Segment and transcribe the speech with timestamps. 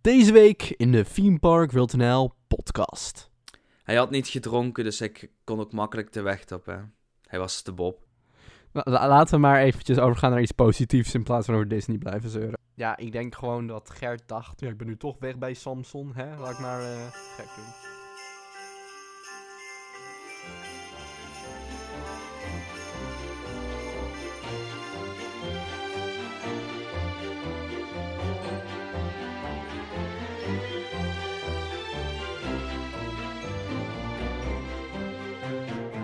[0.00, 3.30] Deze week in de Theme Park WilTNL podcast.
[3.82, 6.66] Hij had niet gedronken, dus ik kon ook makkelijk de weg op.
[6.66, 6.76] Hè.
[7.26, 7.98] Hij was de Bob.
[8.72, 11.98] La- la- laten we maar eventjes overgaan naar iets positiefs in plaats van over Disney
[11.98, 12.58] blijven zeuren.
[12.74, 16.12] Ja, ik denk gewoon dat Gert dacht, ja, ik ben nu toch weg bij Samson,
[16.14, 16.36] hè?
[16.38, 17.99] Laat ik maar eh, gek doen.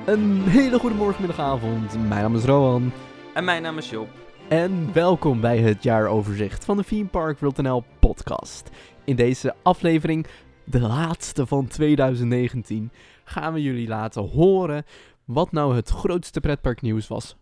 [0.06, 1.92] Een hele goede morgen, middag, avond.
[1.92, 2.92] Mijn naam is Rowan.
[3.34, 4.08] En mijn naam is Job.
[4.48, 8.70] En welkom bij het jaaroverzicht van de Theme Park WilTNL podcast.
[9.04, 10.26] In deze aflevering,
[10.64, 12.90] de laatste van 2019,
[13.24, 14.84] gaan we jullie laten horen
[15.24, 17.36] wat nou het grootste pretparknieuws was.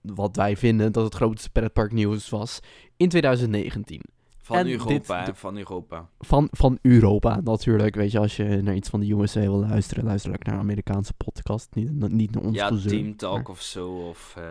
[0.00, 2.60] Wat wij vinden dat het grootste pretparknieuws was
[2.96, 4.00] in 2019.
[4.44, 6.08] Van En Europa, dit- van Europa.
[6.20, 7.94] Van, van Europa natuurlijk.
[7.94, 10.64] Weet je, als je naar iets van de USA wil luisteren, luister lekker naar een
[10.64, 11.74] Amerikaanse podcast.
[11.74, 14.44] Niet, niet naar ons Ja, gezeur, Team Talk maar- of zo, of eh,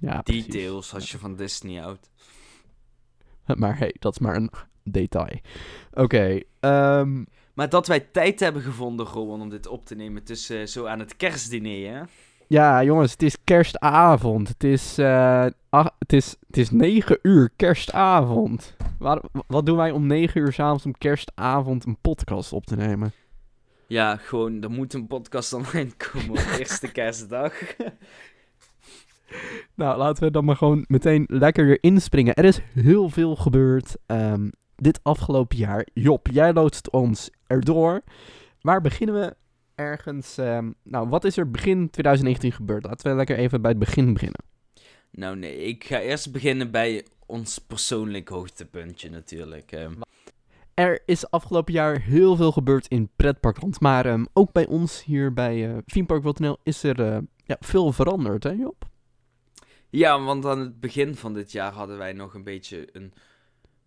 [0.00, 0.46] ja, precies.
[0.46, 2.10] Details als je van Disney houdt.
[3.60, 4.50] Maar hey, dat is maar een
[4.82, 5.38] detail.
[5.92, 10.60] Oké, ehm, Maar dat wij tijd hebben gevonden, Rowan, om dit op te nemen tussen
[10.60, 12.02] eh, zo aan het kerstdiner, hè?
[12.48, 14.48] Ja, jongens, het is kerstavond.
[14.48, 18.76] Het is, eh, ach- het is, het is 9 uur kerstavond.
[18.98, 23.12] Waar, wat doen wij om 9 uur s'avonds om kerstavond een podcast op te nemen?
[23.86, 27.52] Ja, gewoon, er moet een podcast online komen op eerste kerstdag.
[29.74, 32.34] Nou, laten we dan maar gewoon meteen lekker weer inspringen.
[32.34, 35.86] Er is heel veel gebeurd ehm, dit afgelopen jaar.
[35.94, 38.00] Job, jij loodst ons erdoor.
[38.60, 39.36] Waar beginnen we
[39.74, 40.38] ergens?
[40.38, 42.84] ehm, nou, wat is er begin 2019 gebeurd?
[42.84, 44.40] Laten we lekker even bij het begin beginnen.
[45.10, 49.72] nou nee, ik ga eerst beginnen bij ons persoonlijk hoogtepuntje natuurlijk.
[49.72, 49.92] ehm.
[50.74, 53.80] Er is afgelopen jaar heel veel gebeurd in pretparkland.
[53.80, 58.42] Maar ehm, ook bij ons hier bij Theme WilTNL is er eh, ja, veel veranderd,
[58.42, 58.88] hè Job?
[59.90, 63.12] Ja, want aan het begin van dit jaar hadden wij nog een beetje een,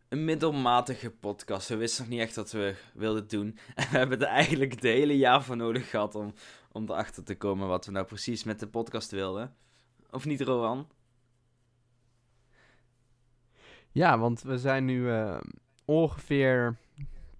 [0.09, 1.69] een middelmatige podcast.
[1.69, 3.57] We wisten nog niet echt wat we wilden doen.
[3.75, 6.33] En we hebben er eigenlijk het hele jaar voor nodig gehad om,
[6.71, 9.55] om erachter te komen wat we nou precies met de podcast wilden.
[10.11, 10.87] Of niet, Rowan?
[13.91, 15.39] Ja, want we zijn nu eh,
[15.85, 16.77] ongeveer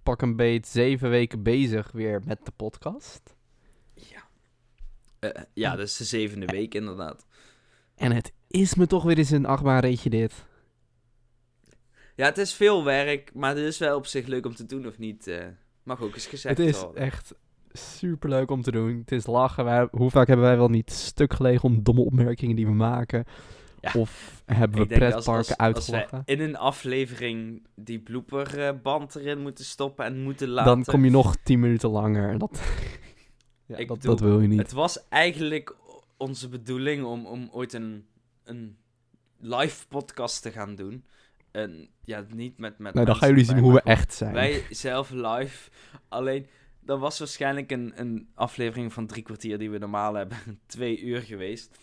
[0.03, 3.35] pak een beet zeven weken bezig weer met de podcast.
[3.93, 4.27] Ja.
[5.19, 7.25] Eh, ja, dat is de zevende week inderdaad.
[7.95, 10.45] En het is me toch weer eens een achtbaanreetje dit.
[12.17, 14.87] Ja, het is veel werk, maar het is wel op zich leuk om te doen,
[14.87, 15.27] of niet?
[15.27, 15.45] eh,
[15.83, 17.01] mag ook eens gezegd Het is worden.
[17.03, 17.35] echt
[17.71, 18.97] super leuk om te doen.
[18.99, 19.63] Het is lachen.
[19.65, 23.23] Wij, hoe vaak hebben wij wel niet stuk gelegen om domme opmerkingen die we maken?
[23.81, 23.91] Ja.
[23.95, 26.21] Of hebben we Ik denk als- pretparken uitgelachen?
[26.25, 30.73] in een aflevering die blooperband erin moeten stoppen en moeten laten.
[30.75, 32.37] Dan kom je nog tien minuten langer.
[32.37, 32.61] Dat,
[33.65, 34.59] ja, dat, dat wil je niet.
[34.59, 35.75] Het was eigenlijk
[36.17, 38.05] onze bedoeling om, om ooit een,
[38.43, 38.77] een
[39.39, 41.03] live podcast te gaan doen.
[41.57, 42.77] En ja, niet met.
[42.77, 44.33] met Nou, dan gaan jullie zien hoe we echt zijn.
[44.33, 45.69] Wij zelf live.
[46.07, 46.47] Alleen,
[46.79, 51.21] dan was waarschijnlijk een, een aflevering van drie kwartier die we normaal hebben, twee uur
[51.21, 51.77] geweest.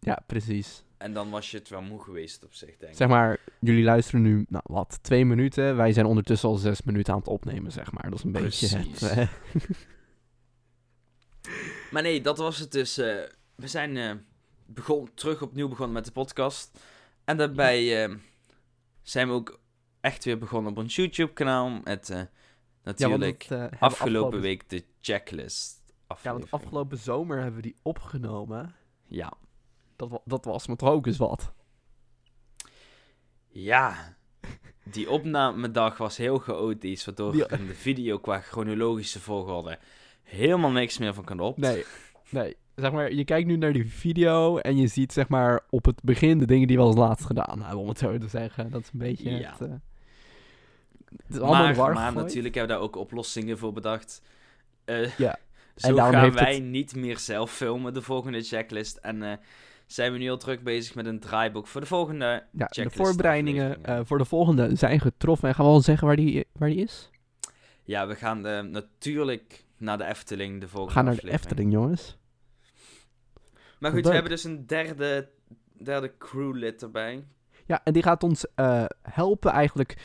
[0.00, 0.84] Ja, precies.
[0.96, 2.96] En dan was je het wel moe geweest op zich, denk ik.
[2.96, 5.76] Zeg maar, jullie luisteren nu, nou wat, twee minuten.
[5.76, 8.10] Wij zijn ondertussen al zes minuten aan het opnemen, zeg maar.
[8.10, 9.02] Dat is een beetje het...
[9.02, 9.28] eh,
[11.90, 12.98] Maar nee, dat was het dus.
[12.98, 13.14] eh,
[13.54, 14.12] we zijn eh,
[14.66, 16.78] begon, terug opnieuw begonnen met de podcast.
[17.24, 18.08] En daarbij
[19.10, 19.60] zijn we ook
[20.00, 21.80] echt weer begonnen op ons YouTube-kanaal.
[21.84, 22.28] Met eh, ja,
[22.82, 25.82] natuurlijk het, eh, afgelopen week de checklist.
[25.86, 26.50] Ja, aflevering.
[26.50, 28.74] want afgelopen zomer hebben we die opgenomen.
[29.06, 29.32] Ja.
[29.96, 31.52] Dat, dat was me toch ook eens wat.
[33.48, 34.16] Ja.
[34.84, 39.78] Die opnamedag was heel chaotisch, waardoor in de video qua chronologische volgorde
[40.22, 41.56] helemaal niks meer van kan op.
[41.56, 41.84] Nee,
[42.28, 42.56] nee.
[42.74, 46.02] Zeg maar, je kijkt nu naar die video en je ziet zeg maar op het
[46.02, 48.70] begin de dingen die we als laatst gedaan hebben, om het zo te zeggen.
[48.70, 49.50] Dat is een beetje Ja.
[49.50, 49.60] het...
[49.60, 49.68] eh,
[51.26, 54.22] het is allemaal in maar, de maar natuurlijk hebben we daar ook oplossingen voor bedacht.
[54.84, 55.36] Eh, Ja,
[55.76, 58.96] Zo en daarom gaan heeft wij het- niet meer zelf filmen, de volgende checklist.
[58.96, 59.32] En eh,
[59.86, 62.96] zijn we nu al druk bezig met een draaiboek voor de volgende Ja, de checklist
[62.96, 64.00] voorbereidingen afleveringen.
[64.00, 65.48] eh, voor de volgende zijn getroffen.
[65.48, 67.10] En gaan we al zeggen waar die, waar die is?
[67.84, 68.40] Ja, we gaan
[68.70, 71.30] natuurlijk naar de Efteling de We volgende gaan naar de.
[71.30, 72.18] Efteling, jongens.
[73.80, 75.28] Maar goed, we hebben dus een derde,
[75.82, 77.24] derde crewlid erbij.
[77.66, 79.96] Ja, en die gaat ons eh, helpen eigenlijk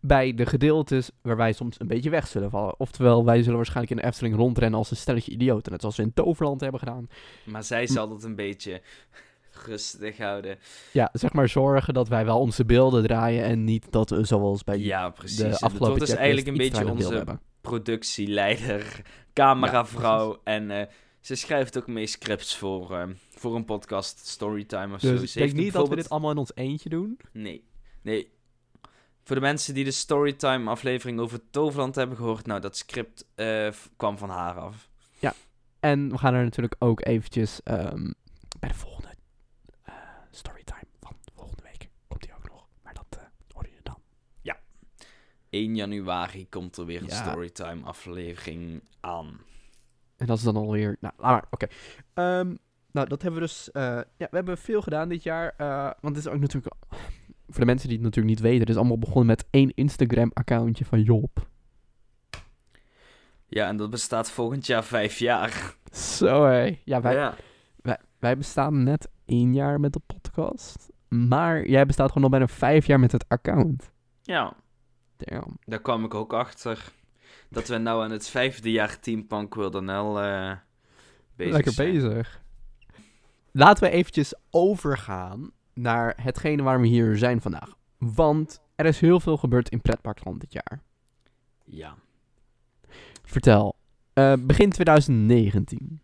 [0.00, 2.80] bij de gedeeltes waar wij soms een beetje weg zullen vallen.
[2.80, 5.72] Oftewel, wij zullen waarschijnlijk in de Efteling rondrennen als een stelletje idioten.
[5.72, 7.08] Net zoals we in Toverland hebben gedaan.
[7.44, 8.82] Maar zij zal dat een beetje
[9.66, 10.58] rustig houden.
[10.92, 14.64] Ja, zeg maar zorgen dat wij wel onze beelden draaien en niet dat we zoals
[14.64, 15.36] bij Ja, precies.
[15.36, 19.02] de afgelopen wordt dus checklist eigenlijk een beetje onze productieleider,
[19.32, 20.40] cameravrouw.
[20.44, 20.86] en eh,
[21.28, 25.12] ze schrijft ook mee scripts voor, eh, voor een podcast, Storytime of zo.
[25.12, 27.18] Dus ik Ze denk niet dat we dit allemaal in ons eentje doen.
[27.32, 27.64] Nee,
[28.02, 28.30] nee.
[29.22, 33.68] Voor de mensen die de Storytime aflevering over Toverland hebben gehoord, nou, dat script eh,
[33.96, 34.88] kwam van haar af.
[35.80, 38.12] En we gaan er natuurlijk ook eventjes ehm,
[38.58, 39.08] bij de volgende
[39.82, 39.94] eh,
[40.30, 41.88] storytime van volgende week.
[42.08, 42.66] Komt die ook nog.
[42.82, 44.00] Maar dat eh, hoor je dan.
[45.50, 47.22] 1 januari komt er weer een Ja.
[47.22, 49.40] Storytime aflevering aan.
[50.18, 50.96] En dat is dan alweer...
[51.00, 51.44] Nou, laat maar.
[51.50, 51.66] Oké.
[52.14, 52.54] Ehm,
[52.92, 53.70] nou, dat hebben we dus...
[53.70, 53.82] eh,
[54.16, 55.54] ja, we hebben veel gedaan dit jaar.
[55.56, 56.74] eh, want het is ook natuurlijk...
[57.48, 58.60] Voor de mensen die het natuurlijk niet weten.
[58.60, 61.46] Het is allemaal begonnen met één Instagram-accountje van Job.
[63.46, 65.74] Ja, en dat bestaat volgend jaar vijf jaar.
[65.92, 66.78] Zo hé.
[66.84, 67.34] Ja, wij, ja.
[67.82, 70.88] wij, wij bestaan net één jaar met de podcast.
[71.08, 73.92] Maar jij bestaat gewoon al bijna vijf jaar met het account.
[74.22, 74.52] ja,
[75.16, 75.56] Damn.
[75.64, 76.92] daar kwam ik ook achter.
[77.48, 80.56] Dat we nou aan het vijfde jaar Team Punk Wilderel eh
[81.36, 81.92] bezig Lekker zijn.
[81.92, 82.42] bezig.
[83.52, 87.74] Laten we eventjes overgaan naar hetgene waarom we hier zijn vandaag.
[87.98, 90.82] Want er is heel veel gebeurd in pretparkland dit jaar.
[91.64, 91.96] Ja.
[93.24, 93.76] Vertel.
[94.12, 96.00] Eh, begin 2019.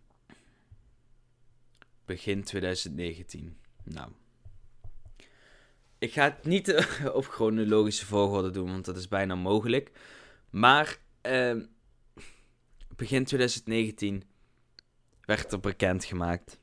[2.05, 3.56] Begin 2019.
[3.85, 4.11] Nou.
[5.99, 9.91] Ik ga het niet op chronologische volgorde doen, want dat is bijna mogelijk.
[10.50, 11.65] Maar ehm,
[12.97, 14.23] begin 2019
[15.21, 16.59] werd er bekendgemaakt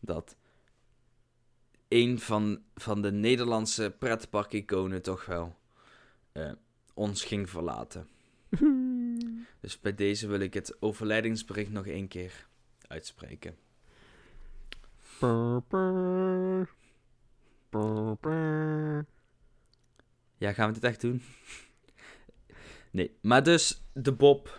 [0.00, 0.36] dat
[1.88, 5.56] een van, van de Nederlandse pretparkiconen toch wel
[6.32, 6.52] eh,
[6.94, 8.08] ons ging verlaten.
[9.60, 12.46] Dus bij deze wil ik het overlijdingsbericht nog één keer
[12.86, 13.56] uitspreken.
[20.38, 21.22] Ja, gaan we dit echt doen?
[22.92, 24.58] Nee, maar dus de Bob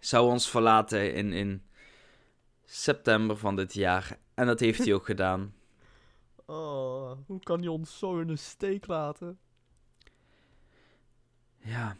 [0.00, 1.62] zou ons verlaten in, in
[2.64, 4.18] september van dit jaar.
[4.34, 5.54] En dat heeft hij ook gedaan.
[6.46, 9.38] Oh, hoe kan je ons zo in de steek laten?
[11.58, 11.96] Ja.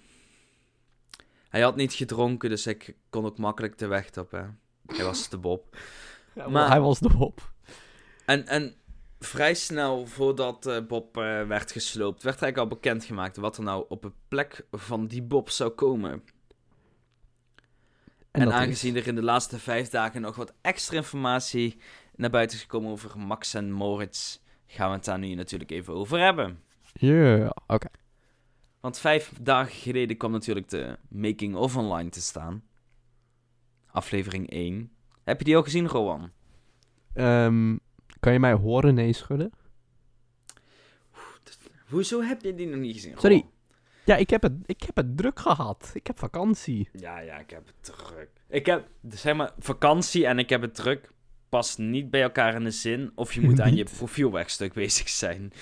[1.48, 4.31] Hij had niet gedronken, dus ik kon ook makkelijk de weg op.
[4.31, 4.42] Hè.
[4.86, 5.64] Hij was de Bob.
[6.34, 7.52] Ja, Maar- hij was de Bob.
[8.26, 8.74] En, en
[9.20, 13.85] vrij snel voordat eh, Bob eh, werd gesloopt, werd eigenlijk al bekendgemaakt wat er nou
[13.88, 16.23] op de plek van die Bob zou komen.
[18.31, 21.76] En, is- aangezien er in de laatste vijf dagen nog wat extra informatie
[22.15, 25.94] naar buiten is gekomen over Max en Moritz, gaan we het daar nu natuurlijk even
[25.94, 26.62] over hebben.
[26.93, 27.88] Ja, oké.
[28.81, 32.62] Want vijf dagen geleden kwam natuurlijk de Making of online te staan.
[33.91, 34.93] Aflevering 1.
[35.25, 36.31] Heb je die al gezien, Rowan?
[37.15, 37.76] Ehm,
[38.20, 39.53] kan je mij horen nee schudden?
[41.88, 43.15] Hoezo heb je die nog niet gezien?
[43.19, 43.44] Sorry.
[44.05, 45.91] Ja, ik heb, het, ik heb het druk gehad.
[45.94, 46.88] Ik heb vakantie.
[46.93, 48.29] Ja, ja, ik heb het druk.
[48.49, 51.11] Ik heb, zeg maar, vakantie en ik heb het druk.
[51.49, 53.12] Past niet bij elkaar in de zin.
[53.15, 53.97] Of je moet aan je Niet.
[53.97, 55.53] profielwegstuk bezig zijn.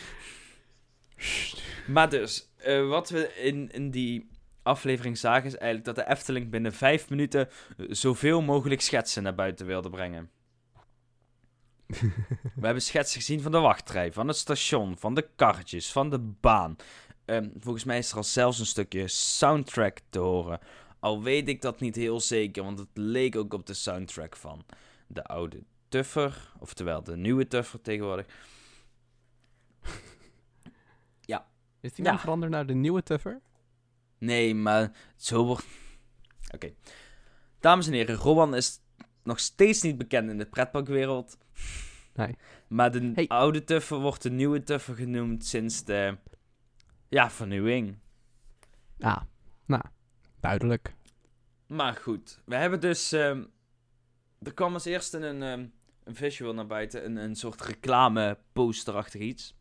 [1.86, 4.28] Maar dus, eh, wat we in, in die
[4.62, 9.34] aflevering zagen is eigenlijk dat de Efteling binnen vijf minuten eh, zoveel mogelijk schetsen naar
[9.34, 10.30] buiten wilde brengen.
[12.60, 16.18] We hebben schetsen gezien van de wachtrij, van het station, van de karretjes, van de
[16.18, 16.76] baan.
[17.24, 20.58] Ehm, volgens mij is er al zelfs een stukje soundtrack te horen.
[21.00, 24.64] Al weet ik dat niet heel zeker, want het leek ook op de soundtrack van
[25.06, 28.26] de oude Tuffer, oftewel de nieuwe Tuffer tegenwoordig.
[31.80, 32.10] Is die Ja.
[32.10, 33.40] naam veranderd naar de nieuwe Tuffer?
[34.18, 35.64] Nee, maar zo wordt.
[36.54, 36.74] Oké.
[37.60, 38.80] Dames en heren, Rowan is
[39.22, 41.38] nog steeds niet bekend in de pretparkwereld.
[42.14, 42.36] Nee.
[42.68, 43.26] Maar de Hey.
[43.28, 46.16] oude Tuffer wordt de nieuwe Tuffer genoemd sinds de.
[47.08, 47.98] Ja, vernieuwing.
[49.00, 49.20] Ah,
[49.66, 49.82] nou,
[50.40, 50.94] duidelijk.
[51.66, 53.12] Maar goed, we hebben dus.
[53.12, 53.44] ehm,
[54.42, 55.66] er kwam als eerste een, ehm,
[56.04, 59.54] een visual naar buiten, een, een soort reclame posterachtig iets.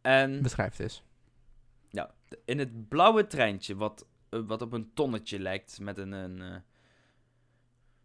[0.00, 1.02] En Beschrijf het eens.
[2.44, 6.12] in het blauwe treintje, wat, eh, wat op een tonnetje lijkt, met een.
[6.12, 6.56] een eh,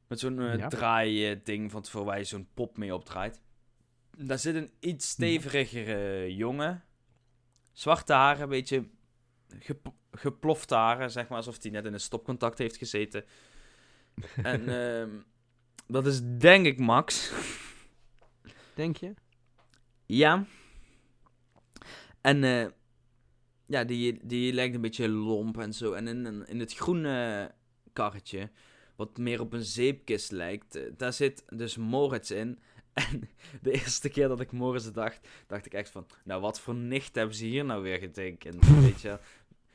[0.08, 0.68] met zo'n Ja.
[0.68, 3.42] draai-ding van tevoren waar je zo'n pop mee opdraait.
[4.18, 6.84] Daar zit een iets stevigere jongen.
[7.72, 8.88] Zwarte haren, een beetje
[9.60, 13.26] gep- geplofte haren, zeg maar, alsof hij net in een stopcontact heeft gezeten.
[14.44, 15.10] en ehm,
[15.88, 17.32] dat is denk ik Max.
[18.76, 19.14] Denk je?
[20.06, 20.46] Ja.
[22.22, 22.68] En eh,
[23.66, 25.94] ja, die, die lijkt een beetje lomp en zo.
[25.94, 27.52] En in, in het groene
[27.94, 28.50] karretje,
[28.98, 32.60] wat meer op een zeepkist lijkt, eh, daar zit dus Moritz in.
[32.94, 33.30] En
[33.62, 36.08] de eerste keer dat ik Morris dacht, dacht ik echt van...
[36.24, 38.68] Nou, wat voor nicht hebben ze hier nou weer getekend?
[38.82, 39.20] Weet je?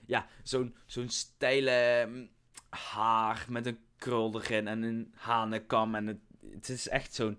[0.07, 2.29] Ja, zo'n zo'n steile mm,
[2.69, 5.95] haar met een krul erin en een hanenkam.
[5.95, 6.19] En het,
[6.51, 7.39] het is echt zo'n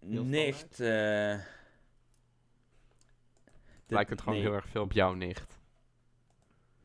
[0.00, 0.76] nicht...
[0.76, 1.46] dit-
[3.86, 5.58] Lijkt het gewoon nee, heel erg veel op jouw nicht.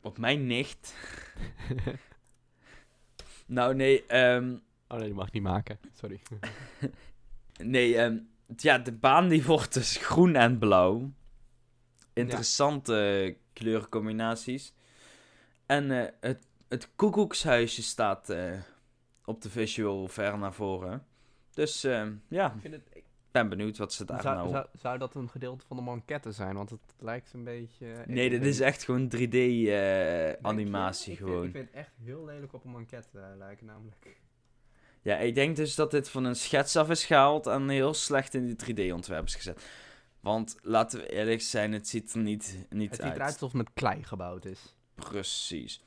[0.00, 0.94] Op mijn nicht?
[3.46, 4.56] nou, nee, ehm...
[4.88, 5.78] Oh nee, die mag ik niet maken.
[5.92, 6.20] Sorry.
[7.62, 8.18] Nee, ehm,
[8.56, 11.12] ja, de baan die wordt dus groen en blauw.
[12.12, 14.72] Interessante kleurcombinaties.
[15.66, 18.60] En eh, het, het koekoekshuisje staat eh,
[19.24, 21.06] op de visual ver naar voren.
[21.52, 22.93] Dus ehm, ja, Ik vind het,
[23.34, 24.48] ben benieuwd wat ze daar zou, nou...
[24.48, 26.54] zou, zou dat een gedeelte van de manquette zijn?
[26.56, 27.86] Want het lijkt een beetje...
[27.92, 30.36] ik- Nee, dit is echt gewoon 3D Denk je?
[30.40, 31.42] eh, animatie Ik gewoon.
[31.42, 34.16] Vind, ik vind het echt heel lelijk op een manquette eh, lijken namelijk.
[35.02, 38.34] Ja, ik denk dus dat dit van een schets af is gehaald en heel slecht
[38.34, 39.64] in die 3D-ontwerp is gezet.
[40.20, 43.08] Want laten we eerlijk zijn, het ziet er niet, niet Het uit.
[43.10, 44.74] ziet eruit alsof het met klei gebouwd is.
[44.94, 45.84] Precies.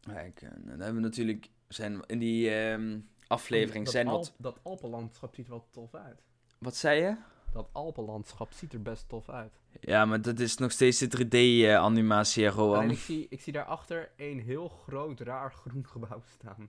[0.00, 4.34] Kijk, dan hebben we natuurlijk zijn in die ehm, aflevering dat zijn Alp- wat.
[4.38, 6.22] Dat Alpenlandschap ziet er wel tof uit.
[6.58, 7.16] Wat zei je?
[7.52, 9.52] Dat Alpenlandschap ziet er best tof uit.
[9.80, 12.90] Ja, maar dat is nog steeds de 3D-animatie, Alleen Roan.
[12.90, 16.68] ik zie, ik zie daarachter een heel groot, raar groen gebouw staan.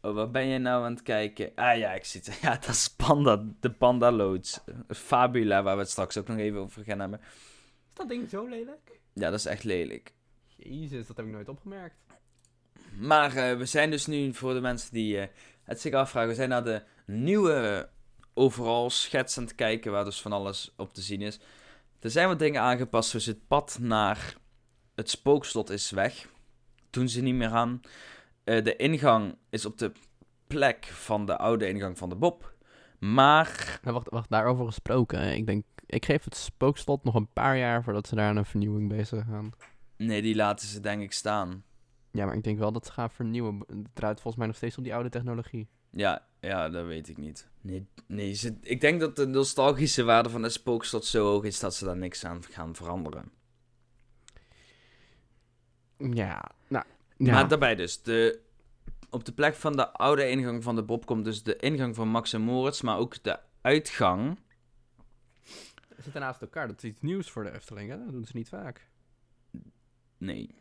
[0.00, 1.52] Oh, waar ben je nou aan het kijken?
[1.54, 2.38] Ah ja, ik zie het.
[2.42, 4.60] Ja, dat is Panda, de Panda Loads.
[4.88, 7.20] Fabula, waar we het straks ook nog even over gaan hebben.
[7.20, 7.26] Is
[7.92, 9.00] dat ding zo lelijk?
[9.12, 10.14] Ja, dat is echt lelijk.
[10.56, 11.96] Jezus, dat heb ik nooit opgemerkt.
[12.98, 15.28] Maar eh, we zijn dus nu, voor de mensen die eh,
[15.62, 17.88] het zich afvragen, we zijn naar de nieuwe
[18.34, 21.40] overal schets aan het kijken, waar dus van alles op te zien is.
[22.00, 24.36] Er zijn wat dingen aangepast, dus het pad naar
[24.94, 26.28] het spookslot is weg.
[26.90, 27.80] Doen ze niet meer aan.
[28.44, 29.92] Eh, de ingang is op de
[30.46, 32.54] plek van de oude ingang van de Bob.
[32.98, 35.34] Maar, Nou, wacht, wacht, daarover gesproken.
[35.34, 38.44] Ik denk, ik geef het spookslot nog een paar jaar voordat ze daar aan een
[38.44, 39.50] vernieuwing bezig gaan.
[39.96, 41.64] nee, die laten ze denk ik staan.
[42.16, 43.58] Ja, maar ik denk wel dat ze gaan vernieuwen.
[43.66, 45.68] Het draait volgens mij nog steeds op die oude technologie.
[45.90, 47.48] Ja, ja, dat weet ik niet.
[47.60, 51.60] Nee, nee ze, ik denk dat de nostalgische waarde van het spookslot zo hoog is
[51.60, 53.32] dat ze daar niks aan gaan veranderen.
[55.96, 56.84] Ja, nou...
[57.16, 57.32] Ja.
[57.32, 58.40] Maar daarbij dus, de,
[59.10, 62.08] op de plek van de oude ingang van de Bob komt dus de ingang van
[62.08, 64.38] Max en Moritz, maar ook de uitgang.
[65.96, 66.66] Ze zitten naast elkaar.
[66.66, 67.98] Dat is iets nieuws voor de Efteling, hè?
[67.98, 68.88] Dat doen ze niet vaak.
[70.18, 70.54] Nee,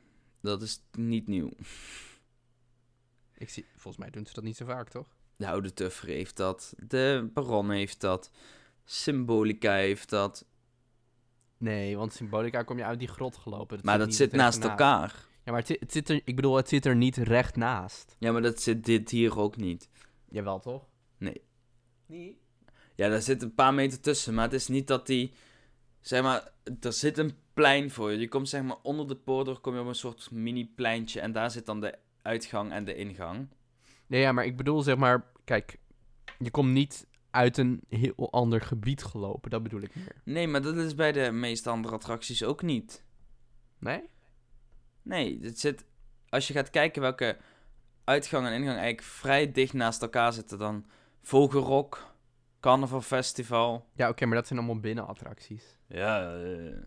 [0.46, 1.52] dat is niet nieuw.
[3.38, 5.08] Ik zie, volgens mij doen ze dat niet zo vaak, toch?
[5.36, 8.32] De oude Tuffer heeft dat, de Baron heeft dat,
[8.86, 10.46] Symbolica heeft dat,
[11.58, 13.80] Nee, want Symbolica kom je uit die grot gelopen.
[13.84, 14.80] maar dat zit naast ernaast.
[14.80, 15.28] elkaar.
[15.44, 16.22] Ja, maar het zit, het zit er...
[16.24, 18.16] Ik bedoel, het zit er niet recht naast.
[18.20, 19.90] Ja, maar dat zit dit hier ook niet.
[20.30, 20.88] Jawel, toch?
[21.18, 21.42] Nee.
[22.06, 22.40] Nee?
[22.96, 25.34] Ja, daar zit een paar meter tussen, maar het is niet dat die...
[26.06, 28.20] Zeg maar, er zit een plein voor je.
[28.20, 31.32] Je komt zeg maar onder de poort door, kom je op een soort mini-pleintje en
[31.32, 33.48] daar zit dan de uitgang en de ingang.
[34.08, 35.26] Nee, ja, maar ik bedoel, zeg maar...
[35.44, 35.78] Kijk,
[36.40, 39.50] je komt niet uit een heel ander gebied gelopen.
[39.50, 40.16] Dat bedoel ik meer.
[40.24, 43.04] Nee, maar dat is bij de meeste andere attracties ook niet.
[43.80, 44.10] Nee?
[45.02, 45.86] Nee, het zit...
[46.30, 47.38] Als je gaat kijken welke
[48.04, 50.86] uitgang en ingang eigenlijk vrij dicht naast elkaar zitten, dan
[51.22, 52.16] Vogelrok,
[52.60, 53.90] Carnaval Festival.
[53.96, 55.75] Ja, oké, maar dat zijn allemaal binnenattracties.
[55.88, 56.77] Ja, eh,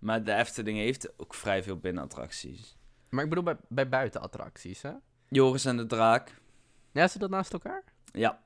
[0.00, 2.76] maar de Efteling heeft ook vrij veel binnenattracties.
[3.08, 4.92] Maar ik bedoel bij, bij buitenattracties, hè?
[5.28, 6.40] Joris en de Draak.
[6.92, 7.84] Ja, zit dat naast elkaar?
[8.12, 8.40] Ja,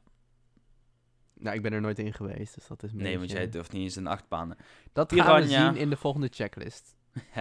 [1.34, 3.82] Nou, ik ben er nooit in geweest, dus dat is nee, want jij durft niet
[3.82, 4.56] eens in achtbanen.
[4.92, 6.94] Dat gaan we zien in de volgende checklist.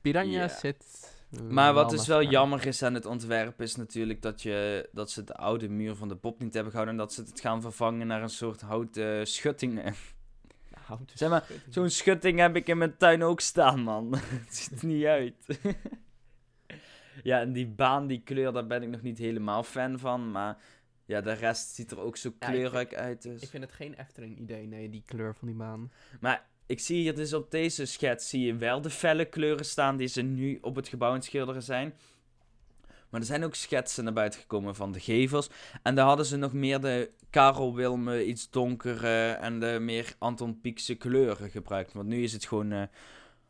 [0.00, 1.12] Piranha zit...
[1.30, 5.10] eh, maar wat dus wel jammer is aan het ontwerp is natuurlijk dat, je, dat
[5.10, 7.60] ze de oude muur van de Bob niet hebben gehouden en dat ze het gaan
[7.60, 9.94] vervangen naar een soort houten schutting.
[10.88, 11.46] Houten Zeg maar.
[11.68, 14.14] Zo'n schutting heb ik in mijn tuin ook staan, man.
[14.44, 15.60] het ziet er niet uit.
[17.22, 20.30] ja, en die baan, die kleur, daar ben ik nog niet helemaal fan van.
[20.30, 20.58] Maar
[21.04, 23.22] ja, de rest ziet er ook zo Ja, kleurrijk uit.
[23.22, 23.42] Dus.
[23.42, 25.92] Ik vind het geen Efteling-idee, nee, die kleur van die baan.
[26.20, 29.96] Maar ik zie hier dus op deze schets zie je wel de felle kleuren staan
[29.96, 31.94] die ze nu op het gebouw aan het schilderen zijn.
[33.10, 35.50] Maar er zijn ook schetsen naar buiten gekomen van de gevels.
[35.82, 40.60] En daar hadden ze nog meer de Karel Wilme, iets donkere en de meer Anton
[40.60, 41.92] Pieckse kleuren gebruikt.
[41.92, 42.82] Want nu is het gewoon eh,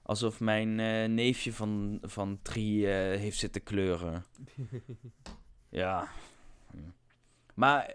[0.03, 4.25] alsof mijn eh, neefje van, van drie eh, heeft zitten kleuren.
[5.71, 6.09] Ja.
[7.55, 7.95] Maar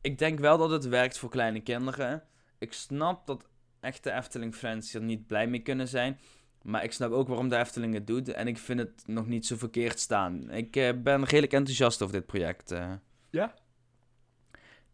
[0.00, 2.22] ik denk wel dat het werkt voor kleine kinderen.
[2.58, 3.48] Ik snap dat
[3.80, 6.20] echte Efteling-fans er niet blij mee kunnen zijn.
[6.66, 8.28] Maar ik snap ook waarom de Efteling het doet.
[8.28, 10.50] En ik vind het nog niet zo verkeerd staan.
[10.50, 12.70] Ik eh, ben redelijk enthousiast over dit project.
[12.70, 12.92] eh.
[13.30, 13.54] Ja?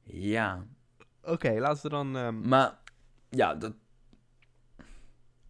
[0.03, 0.67] Ja,
[1.25, 2.17] Oké, laten we dan...
[2.17, 2.79] ehm, maar
[3.31, 3.73] ja, dat...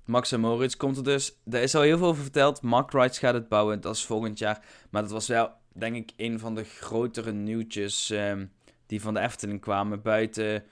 [0.05, 1.37] Max en Moritz komt er dus...
[1.51, 2.63] Er is al heel veel over verteld.
[2.63, 4.65] Mark Rides gaat het bouwen, dat is volgend jaar.
[4.91, 8.47] Maar dat was wel, denk ik, een van de grotere nieuwtjes ehm,
[8.87, 10.03] die van de Efteling kwamen.
[10.03, 10.65] Buiten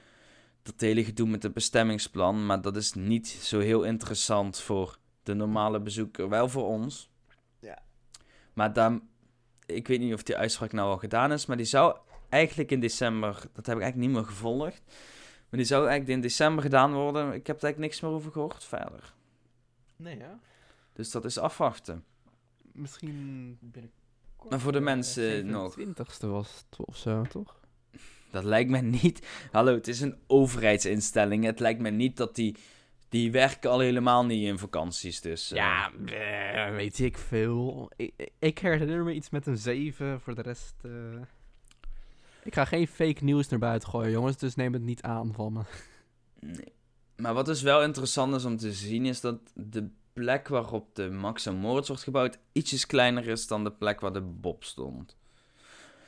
[0.63, 2.47] dat hele gedoe met het bestemmingsplan.
[2.47, 4.99] Maar dat is niet zo heel interessant voor
[5.31, 6.29] de normale bezoeker.
[6.29, 7.11] Wel voor ons.
[7.59, 7.79] Ja.
[8.53, 9.09] Maar dan...
[9.67, 11.97] Ik weet niet of die uitspraak nou al gedaan is, maar die zou
[12.29, 13.33] eigenlijk in december...
[13.53, 14.83] Dat heb ik eigenlijk niet meer gevolgd.
[15.49, 17.33] Maar die zou eigenlijk in december gedaan worden.
[17.33, 19.15] Ik heb er eigenlijk niks meer over gehoord verder.
[19.97, 20.39] Nee, ja.
[20.93, 22.05] Dus dat is afwachten.
[22.73, 24.51] Misschien binnenkort.
[24.51, 25.77] Maar voor de eh, mensen nog.
[25.79, 27.61] 27ste was het of zo, toch?
[28.31, 29.27] Dat lijkt me niet...
[29.51, 31.45] Hallo, het is een overheidsinstelling.
[31.45, 32.57] Het lijkt me niet dat die...
[33.11, 35.51] Die werken al helemaal niet in vakanties, dus...
[35.51, 37.91] eh, Ja, eh, weet ik veel.
[37.97, 40.21] Ik, ik herinner me iets met een 7.
[40.21, 40.75] Voor de rest.
[40.83, 40.91] eh,
[42.45, 44.37] Ik ga geen fake nieuws naar buiten gooien, jongens.
[44.37, 45.61] Dus neem het niet aan van me.
[46.41, 46.73] Nee.
[47.17, 51.11] Maar wat dus wel interessant is om te zien, is dat de plek waarop de
[51.11, 55.17] Max en Moritz wordt gebouwd ietsjes kleiner is dan de plek waar de Bob stond.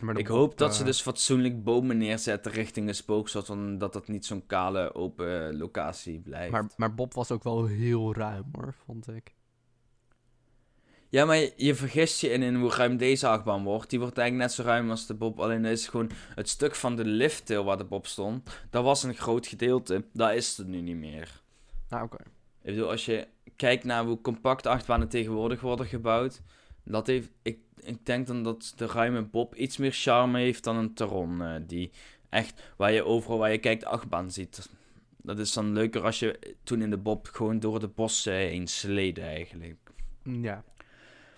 [0.03, 4.09] Maar Ik hoop dat eh, ze dus fatsoenlijk bomen neerzetten richting de spookslot, want dat
[4.09, 6.53] niet zo'n kale open locatie blijft.
[6.53, 9.35] Maar, maar Bob was ook wel heel ruim hoor, vond ik.
[11.09, 13.91] Ja, maar je, je vergist je in, in hoe ruim deze achtbaan wordt.
[13.91, 16.97] Die wordt eigenlijk net zo ruim als de Bob, alleen is gewoon het stuk van
[16.97, 20.05] de lifttail waar de Bob stond, dat was een groot gedeelte.
[20.13, 21.43] Dat is het nu niet meer.
[21.89, 22.23] Nou, oké.
[22.63, 26.43] Ik bedoel, als je kijkt naar hoe compact achtbanen tegenwoordig worden gebouwd,
[26.85, 30.77] dat heeft, ik, ik denk dan dat de ruime Bob iets meer charme heeft dan
[30.77, 31.91] een Taron, eh, die
[32.29, 34.71] echt, waar je overal waar je kijkt, achtbaan ziet.
[35.23, 38.67] Dat is dan leuker als je toen in de Bob gewoon door de bossen heen
[38.69, 39.77] sleden eigenlijk.
[40.23, 40.65] Ja.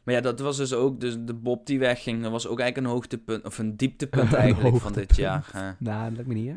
[0.04, 2.88] Maar ja, dat was dus ook, dus de Bob die wegging, dat was ook eigenlijk
[2.88, 5.48] een hoogtepunt, of een dieptepunt Een eigenlijk van dit jaar.
[5.52, 5.72] hè.
[5.78, 6.56] Nou, dat lijkt me niet, hè?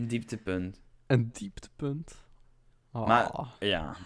[0.00, 0.80] Een dieptepunt.
[1.06, 2.14] Een dieptepunt.
[2.92, 3.06] Oh.
[3.06, 3.96] Maar- Ja.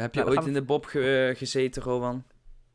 [0.00, 2.24] Heb je Nou, dan ooit we- in de Bob ge- eh, gezeten, Rowan?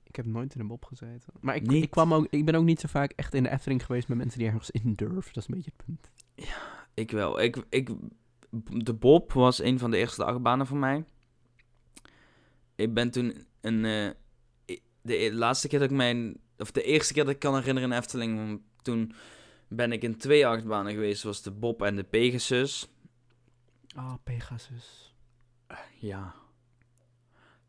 [0.04, 1.34] Ik heb nooit in een Bob gezeten.
[1.42, 3.86] Maar ik, ik, kwam ook, ik ben ook niet zo vaak echt in de Efteling
[3.86, 5.34] geweest met mensen die ergens in durven.
[5.34, 6.12] Dat is een beetje het punt.
[6.94, 7.42] Ik wel.
[7.42, 7.90] Ik, ik,
[8.84, 11.04] de Bob was een van de eerste achtbanen voor mij.
[12.76, 13.86] Ik ben toen een...
[13.86, 14.06] eh,
[14.76, 16.38] i- de e- laatste keer dat ik mijn...
[16.58, 18.38] Of de eerste keer dat ik kan herinneren in Efteling...
[18.48, 19.14] want Toen
[19.68, 21.24] ben ik in twee achtbanen geweest.
[21.24, 22.88] was de Bob en de Pegasus.
[23.96, 25.16] Ah, Pegasus.
[26.00, 26.36] Ja.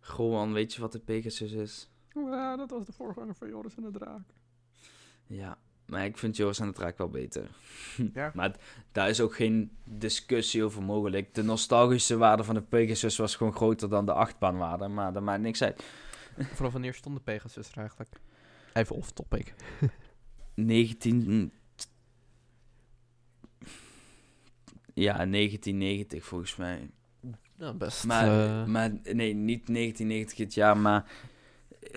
[0.06, 1.88] Gewoon, weet je wat de Pegasus is?
[2.14, 4.28] Ja, dat was de voorganger van Joris en de Draak.
[5.26, 5.58] Ja.
[5.86, 7.50] Maar ik vind Joris en de Draak wel beter.
[8.14, 8.30] Ja.
[8.34, 8.56] Maar
[8.92, 11.34] daar is ook geen discussie over mogelijk.
[11.34, 14.88] De nostalgische waarde van de Pegasus was gewoon groter dan de achtbaanwaarde.
[14.88, 15.84] Maar dat maakt niks uit.
[16.56, 18.10] Vanaf wanneer stond de Pegasus er eigenlijk?
[18.72, 19.54] Even off topic.
[20.54, 21.52] 19...
[24.94, 26.90] Ja, 1990 volgens mij.
[27.58, 28.04] Nou, best.
[28.04, 31.04] Maar, eh, maar nee, niet 1990 het jaar, maar
[31.80, 31.92] ik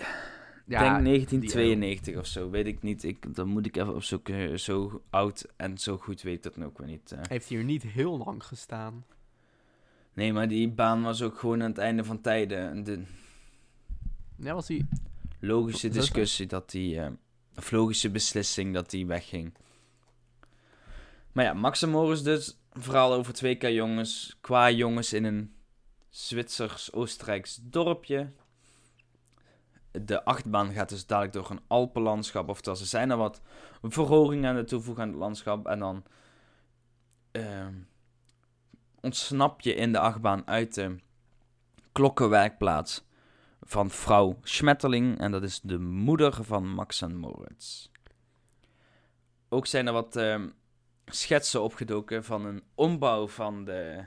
[0.66, 2.50] ja, denk 1992 of zo.
[2.50, 3.04] Weet ik niet.
[3.04, 4.60] Ik, dan moet ik even opzoeken.
[4.60, 7.12] Zo oud en zo goed weet ik dat ook weer niet.
[7.12, 7.18] eh.
[7.28, 9.04] heeft hier niet heel lang gestaan.
[10.14, 12.84] Nee, maar die baan was ook gewoon aan het einde van tijden.
[12.84, 13.02] De
[14.36, 14.86] Ja, was hij...
[15.40, 17.00] logische discussie dat die...
[17.00, 17.10] eh,
[17.56, 19.54] of logische beslissing dat die wegging.
[21.32, 22.59] Maar ja, Max en Morris dus.
[22.72, 24.36] Verhaal over twee jongens.
[24.40, 25.54] Qua jongens in een
[26.08, 28.32] Zwitsers-Oostenrijks dorpje.
[29.90, 32.48] De achtbaan gaat dus dadelijk door een Alpenlandschap.
[32.48, 33.40] Oftewel, ze zijn er wat
[33.82, 35.66] verhogingen aan het toevoegen aan het landschap.
[35.66, 36.04] En dan
[37.30, 37.74] ehm,
[39.00, 40.96] ontsnap je in de achtbaan uit de
[41.92, 43.04] klokkenwerkplaats
[43.60, 45.18] van vrouw Schmetterling.
[45.18, 47.88] En dat is de moeder van Max en Moritz.
[49.48, 50.48] Ook zijn er wat ehm,
[51.10, 54.04] schetsen opgedoken van een ombouw van de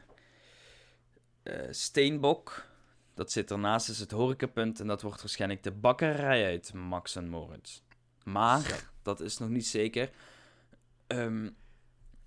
[1.44, 2.66] eh, Steenbok.
[3.14, 4.80] Dat zit ernaast, is het horecapunt.
[4.80, 7.82] En dat wordt waarschijnlijk de bakkerij uit Max en Moritz.
[8.24, 10.10] Maar, dat is nog niet zeker.
[11.08, 11.50] Ehm,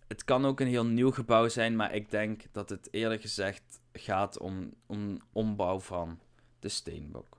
[0.09, 3.81] het kan ook een heel nieuw gebouw zijn, maar ik denk dat het eerlijk gezegd
[3.93, 6.21] gaat om, om ombouw van
[6.59, 7.39] de Steenbok.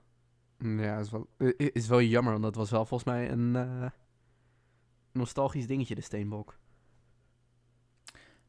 [0.58, 3.90] Ja, is wel, is wel jammer, want dat was wel volgens mij een eh,
[5.12, 6.58] nostalgisch dingetje, de Steenbok.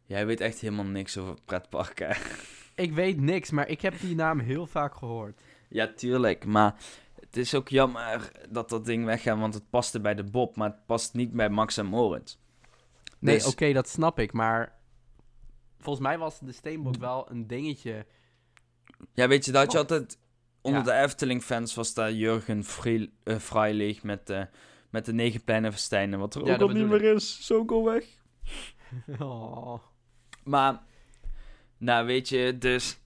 [0.10, 2.16] Jij weet echt helemaal niks over pretparken.
[2.76, 5.42] Ik weet niks, maar ik heb die naam heel vaak gehoord.
[5.70, 6.46] Ja, tuurlijk.
[6.46, 6.76] Maar
[7.20, 10.70] het is ook jammer dat dat ding weggaat, want het paste bij de Bob, maar
[10.70, 12.38] het past niet bij Max en Moritz.
[13.20, 14.76] Nee, Dus- oké, dat snap ik, maar
[15.80, 18.06] volgens mij was de Steenbok wel een dingetje.
[19.14, 19.84] Ja, weet je, dat je Oh.
[19.84, 20.20] altijd...
[20.62, 20.86] Onder Ja.
[20.86, 24.48] de Efteling-fans was daar Jurgen Vrij- eh, Freilich met, de
[24.90, 27.46] met de negen kleine festijnen, wat er Ja, ook al niet meer is.
[27.46, 28.06] Zo go weg.
[29.20, 29.80] Oh.
[30.50, 30.82] Maar,
[31.78, 32.98] nou weet je, dus...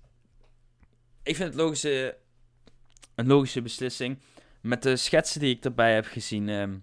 [1.24, 2.18] Ik vind het logische,
[3.16, 4.20] een logische beslissing.
[4.62, 6.78] Met de schetsen die ik erbij heb gezien, ehm,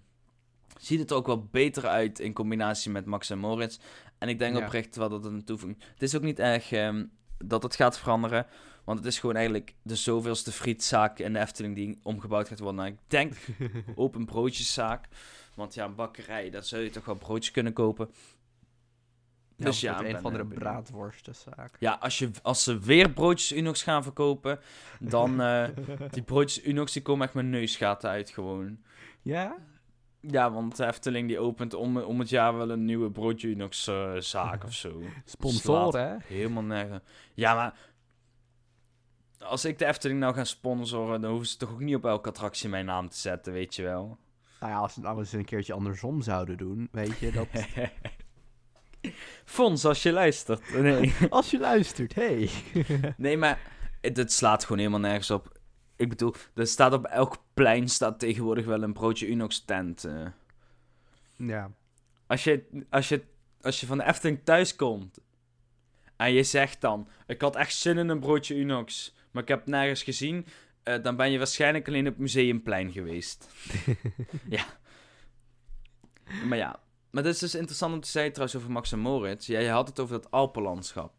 [0.79, 3.77] ziet het er ook wel beter uit in combinatie met Max en Moritz.
[4.17, 4.65] En ik denk Ja.
[4.65, 5.83] oprecht wel dat het een toevoeging...
[5.93, 7.05] Het is ook niet erg ehm,
[7.37, 8.45] dat het gaat veranderen.
[8.83, 12.79] Want het is gewoon eigenlijk de zoveelste frietzaak in de Efteling die omgebouwd gaat worden.
[12.79, 13.33] Nou, ik denk
[13.95, 15.07] open broodjeszaak.
[15.55, 18.09] Want ja, een bakkerij, daar zou je toch wel broodjes kunnen kopen.
[19.63, 21.75] Dus ja, een of andere braadworstenzaak.
[21.79, 24.59] Ja, als, je, als ze weer broodjes Unox gaan verkopen,
[24.99, 25.41] dan...
[25.41, 25.67] eh,
[26.11, 28.77] die broodjes Unox, die komen echt mijn neusgaten uit gewoon.
[29.21, 29.55] Ja?
[30.19, 33.87] Ja, want de Efteling die opent om, om het jaar wel een nieuwe broodje Unox
[33.87, 35.01] eh, zaak of zo.
[35.25, 36.15] Sponsor, hè?
[36.23, 37.01] Helemaal nergens.
[37.33, 37.89] Ja, maar...
[39.39, 42.29] Als ik de Efteling nou ga sponsoren, dan hoeven ze toch ook niet op elke
[42.29, 44.17] attractie mijn naam te zetten, weet je wel.
[44.59, 47.47] Nou ja, als ze het nou eens een keertje andersom zouden doen, weet je, dat...
[49.45, 50.73] Fons, als je luistert.
[50.81, 51.13] Nee.
[51.29, 52.49] als je luistert, hey.
[53.17, 53.59] Nee, maar
[54.01, 55.59] het, het slaat gewoon helemaal nergens op.
[55.95, 60.03] Ik bedoel, er staat op elk plein staat tegenwoordig wel een broodje Unox tent.
[60.03, 60.25] eh.
[61.35, 61.71] ja.
[62.27, 63.21] Als je, als, je,
[63.61, 65.17] als je van de Efteling thuis komt
[66.15, 69.59] en je zegt dan, ik had echt zin in een broodje Unox, maar ik heb
[69.59, 70.45] het nergens gezien,
[70.83, 73.47] eh, dan ben je waarschijnlijk alleen op het Museumplein geweest.
[74.49, 74.65] ja.
[76.45, 76.79] Maar ja,
[77.11, 79.47] maar dat is dus interessant om te zeggen trouwens over Max en Moritz.
[79.47, 81.13] Ja, je had het over dat Alpenlandschap.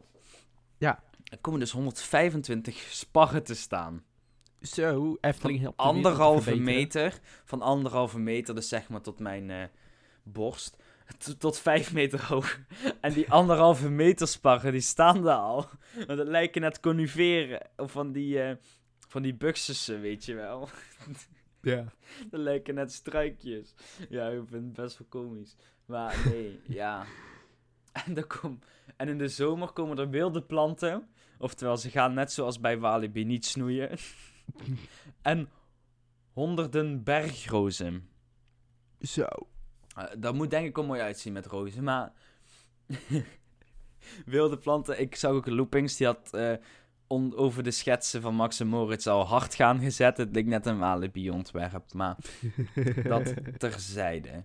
[0.79, 1.03] Ja.
[1.25, 4.05] Er komen dus 125 sparren te staan.
[4.61, 9.65] Zo, Efteling helpt anderhalve meter, van anderhalve meter, dus zeg maar tot mijn eh,
[10.23, 10.77] borst,
[11.39, 12.61] tot vijf meter hoog.
[13.01, 15.69] En die anderhalve meter sparren, die staan daar al.
[16.07, 18.57] Want het lijken net coniferen, of van die, eh
[19.09, 20.69] van die buxussen, weet je wel.
[21.63, 21.85] Ja.
[22.31, 23.75] Dat lijken net struikjes.
[24.09, 25.57] Ja, ik vind het best wel komisch.
[25.87, 27.05] Maar nee, ja.
[28.07, 28.59] En, dan kom,
[28.97, 31.09] en in de zomer komen er wilde planten.
[31.39, 33.91] Oftewel, ze gaan net zoals bij Walibi niet snoeien.
[35.23, 35.49] en
[36.33, 38.09] honderden bergrozen.
[39.01, 39.27] Zo.
[39.97, 42.13] Eh, dat moet denk ik wel mooi uitzien met rozen, maar...
[44.27, 46.53] wilde planten, ik zag ook Loopings, die had eh,
[47.07, 50.17] on- over de schetsen van Max en Moritz al hard gaan gezet.
[50.17, 52.17] Het leek net een Walibi-ontwerp, maar
[53.03, 54.45] dat terzijde.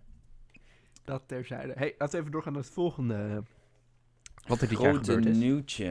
[1.08, 1.74] Dat terzijde.
[1.76, 3.44] Hey, laten we even doorgaan naar het volgende.
[4.48, 5.38] Wat er dit jaar gebeurd is.
[5.38, 5.86] nieuwtje.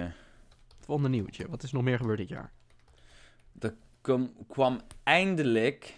[0.76, 1.48] Het volgende nieuwtje.
[1.48, 2.52] Wat is nog meer gebeurd dit jaar?
[4.00, 5.94] Kom, kwam eindelijk,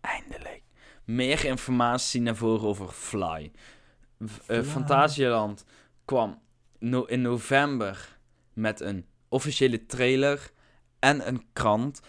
[0.00, 0.62] eindelijk,
[1.04, 3.52] meer informatie naar voren over Fly.
[4.46, 4.62] Eh.
[4.62, 5.64] Fantasieland
[6.04, 6.40] kwam
[6.78, 8.18] no- in november
[8.52, 10.50] met een officiële trailer
[10.98, 12.00] en een krant.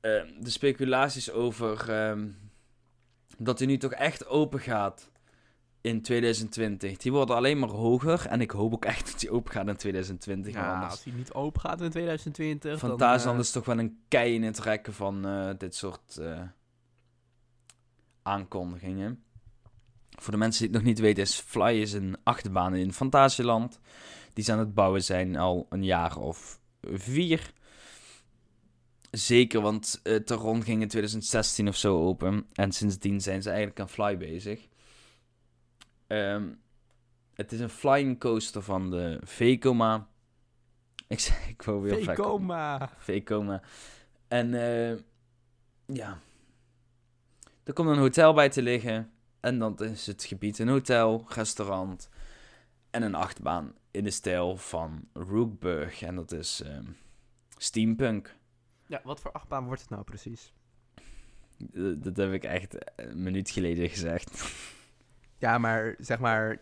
[0.00, 2.28] Eh, de speculaties over ehm,
[3.38, 5.10] dat hij nu toch echt open gaat
[5.80, 8.26] in 2020, die worden alleen maar hoger.
[8.26, 10.54] En ik hoop ook echt dat hij open gaat in 2020.
[10.54, 12.90] want Ja, anders als hij niet open gaat in 2020, dan...
[12.90, 16.40] Fantasieland is toch wel een kei in het rekken van eh, dit soort eh,
[18.22, 19.24] aankondigingen.
[20.10, 23.80] Voor de mensen die het nog niet weten, is Fly is een achtbaan in Fantasieland.
[24.32, 27.52] Die ze aan het bouwen zijn al een jaar of vier.
[29.14, 32.46] Zeker, want eh Taron ging in 2016 of zo open.
[32.52, 34.68] En sindsdien zijn ze eigenlijk aan Fly bezig.
[36.06, 36.48] Ehm,
[37.34, 40.08] het is een flying coaster van de Vekoma.
[41.08, 42.90] Ik, zeg, ik wou weer Vekoma.
[42.96, 43.62] Vekoma.
[44.28, 44.98] En eh,
[45.86, 46.18] ja.
[47.64, 49.12] Er komt een hotel bij te liggen.
[49.40, 52.08] En dan is het gebied een hotel, restaurant
[52.90, 56.02] en een achtbaan in de stijl van Rookburg.
[56.02, 56.84] En dat is ehm,
[57.56, 58.36] steampunk.
[58.86, 60.52] Ja, wat voor achtbaan wordt het nou precies?
[61.74, 64.32] Eh, Dat heb ik echt een minuut geleden gezegd.
[65.38, 66.60] Ja, maar zeg maar...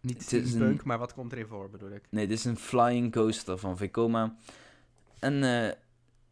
[0.00, 2.06] Niet Het steampunk, een- maar wat komt erin voor, bedoel ik?
[2.10, 4.36] Nee, dit is een flying coaster van Vekoma.
[5.18, 5.72] En eh,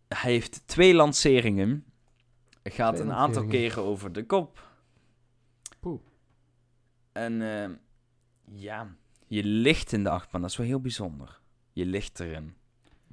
[0.08, 1.84] hij heeft twee lanceringen.
[2.62, 4.70] Hij gaat Twee een aantal keren over de kop.
[5.80, 6.00] Poeh.
[7.12, 7.70] En eh,
[8.60, 8.94] ja,
[9.26, 10.40] je ligt in de achtbaan.
[10.40, 11.40] Dat is wel heel bijzonder.
[11.72, 12.54] Je ligt erin.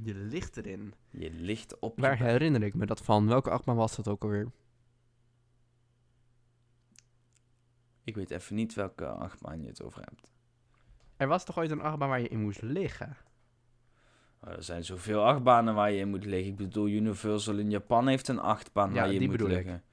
[0.04, 0.94] Je ligt erin.
[1.10, 3.28] Je ligt op je Waar herinner ik me dat van?
[3.28, 4.52] Welke achtbaan was dat ook alweer?
[8.04, 10.32] Ik weet even niet welke achtbaan je het over hebt.
[11.18, 13.18] Er was toch ooit een achtbaan waar je in moest liggen?
[14.44, 16.52] Oh, Er zijn zoveel achtbanen waar je in moet liggen.
[16.52, 19.64] Ik bedoel, Universal in Japan heeft een achtbaan Ja, waar je die moet bedoel ik.
[19.66, 19.84] liggen.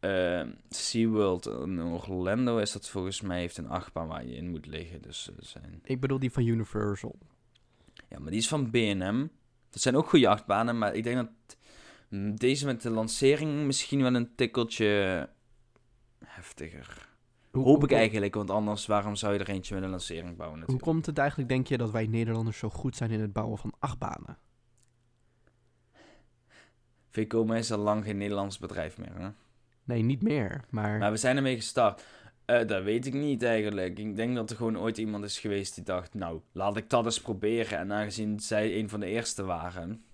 [0.00, 4.66] Eh, SeaWorld in Orlando is dat volgens mij heeft een achtbaan waar je in moet
[4.66, 5.02] liggen.
[5.02, 5.80] Dus er zijn...
[5.84, 7.18] Ik bedoel die van Universal.
[8.10, 9.26] Ja, maar die is van B&M.
[9.70, 11.56] Dat zijn ook goede achtbanen, maar ik denk dat
[12.38, 15.28] deze met de lancering misschien wel een tikkeltje
[16.24, 17.08] heftiger
[17.50, 20.36] Hoe- Hoop hoe ik eigenlijk, want anders waarom zou je er eentje met een lancering
[20.36, 20.82] bouwen Hoe natuurlijk.
[20.88, 23.72] komt het eigenlijk, denk je, dat wij Nederlanders zo goed zijn in het bouwen van
[23.78, 24.38] achtbanen?
[27.08, 29.28] Vekoma is al lang geen Nederlands bedrijf meer, hè?
[29.84, 30.64] Nee, niet meer.
[30.70, 32.04] Maar, Maar we zijn ermee gestart.
[32.50, 33.98] Eh, dat weet ik niet eigenlijk.
[33.98, 37.04] Ik denk dat er gewoon ooit iemand is geweest die dacht, nou, laat ik dat
[37.04, 37.78] eens proberen.
[37.78, 40.04] En aangezien zij een van de eerste waren...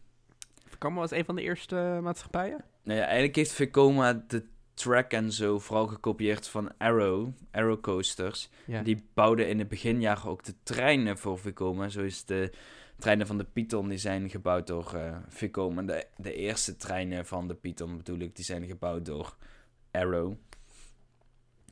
[0.65, 2.65] Vekoma was een van de eerste eh, maatschappijen?
[2.83, 4.45] Nou ja, eigenlijk heeft Vekoma de
[4.75, 8.49] track en zo vooral gekopieerd van Arrow, Arrow Coasters.
[8.65, 8.83] Ja.
[8.83, 11.89] Die bouwden in het beginjaren ook de treinen voor Vekoma.
[11.89, 12.53] Zo is de
[12.99, 15.83] treinen van de Python, die zijn gebouwd door eh Vekoma.
[15.83, 19.37] De, de eerste treinen van de Python bedoel ik, die zijn gebouwd door
[19.91, 20.37] Arrow.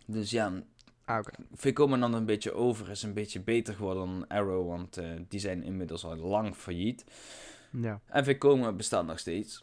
[0.07, 0.53] Dus ja,
[1.07, 1.25] Ah.
[1.55, 5.41] Vekoma dan een beetje over, is een beetje beter geworden dan Arrow, want eh, die
[5.41, 7.05] zijn inmiddels al lang failliet.
[7.71, 8.01] Ja.
[8.07, 9.63] En Vekoma bestaat nog steeds.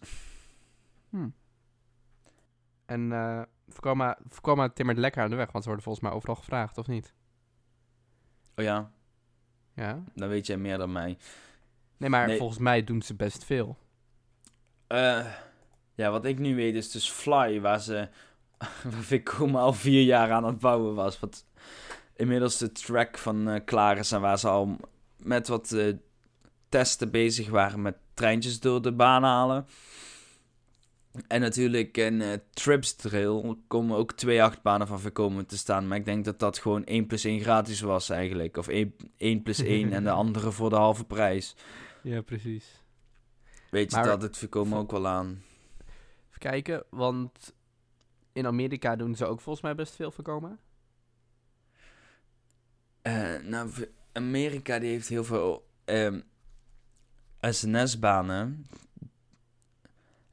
[2.85, 6.35] En eh Vekoma, Vekoma timmert lekker aan de weg, want ze worden volgens mij overal
[6.35, 7.13] gevraagd, of niet?
[8.55, 8.91] Oh ja,
[9.75, 10.03] Ja.
[10.15, 11.17] dan weet jij meer dan mij.
[11.97, 12.37] Nee, maar Nee.
[12.37, 13.77] volgens mij doen ze best veel.
[14.87, 15.33] Eh,
[15.95, 18.09] ja, wat ik nu weet is dus Fly, waar ze
[18.91, 21.19] waar Vekoma al vier jaar aan het bouwen was.
[21.19, 21.45] Wat
[22.15, 24.77] inmiddels de track van eh, klaar is en waar ze al
[25.23, 25.93] met wat eh,
[26.69, 29.65] testen bezig waren met treintjes door de baan halen.
[31.27, 35.87] En natuurlijk in eh Trips Trail komen ook twee achtbanen van Vekoma te staan.
[35.87, 38.57] Maar ik denk dat dat gewoon 1 plus 1 gratis was eigenlijk.
[38.57, 41.55] Of 1, 1 plus 1 en de andere voor de halve prijs.
[42.01, 42.65] Ja, precies.
[43.69, 45.41] Weet je, Maar- dat het Vekoma ook wel aan.
[46.27, 47.53] Even kijken, want
[48.33, 50.57] in Amerika doen ze ook volgens mij best veel Vekoma.
[53.01, 53.71] Eh, nou,
[54.11, 56.21] Amerika die heeft heel veel ehm,
[57.39, 58.65] SNS-banen.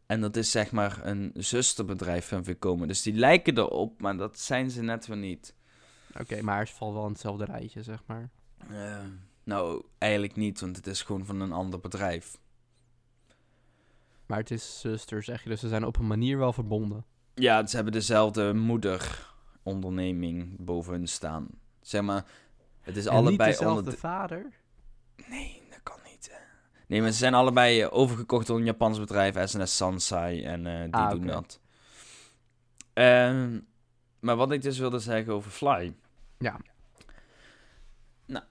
[0.06, 2.86] En dat is zeg maar een zusterbedrijf van Vekoma.
[2.86, 5.54] Dus die lijken erop, maar dat zijn ze net weer niet.
[6.20, 8.30] Oké, maar ze valt wel in hetzelfde rijtje, zeg maar.
[8.68, 9.04] Eh,
[9.44, 12.38] nou, eigenlijk niet, want het is gewoon van een ander bedrijf.
[14.26, 17.04] Maar het is zuster, zeg je, dus ze zijn op een manier wel verbonden.
[17.38, 21.48] Ja, ze hebben dezelfde moederonderneming boven hun staan.
[21.80, 22.24] Zeg maar,
[22.80, 24.52] het is en allebei niet dezelfde onder de- vader?
[25.28, 26.40] Nee, dat kan niet.
[26.86, 30.82] Nee, maar ze zijn allebei eh, overgekocht door een Japans bedrijf, SNS Sansai, en eh,
[30.82, 31.60] die Ah, doen dat.
[32.92, 33.60] Ehm,
[34.20, 35.94] maar wat ik dus wilde zeggen over Fly.
[36.38, 36.60] Ja.
[38.26, 38.44] Nou,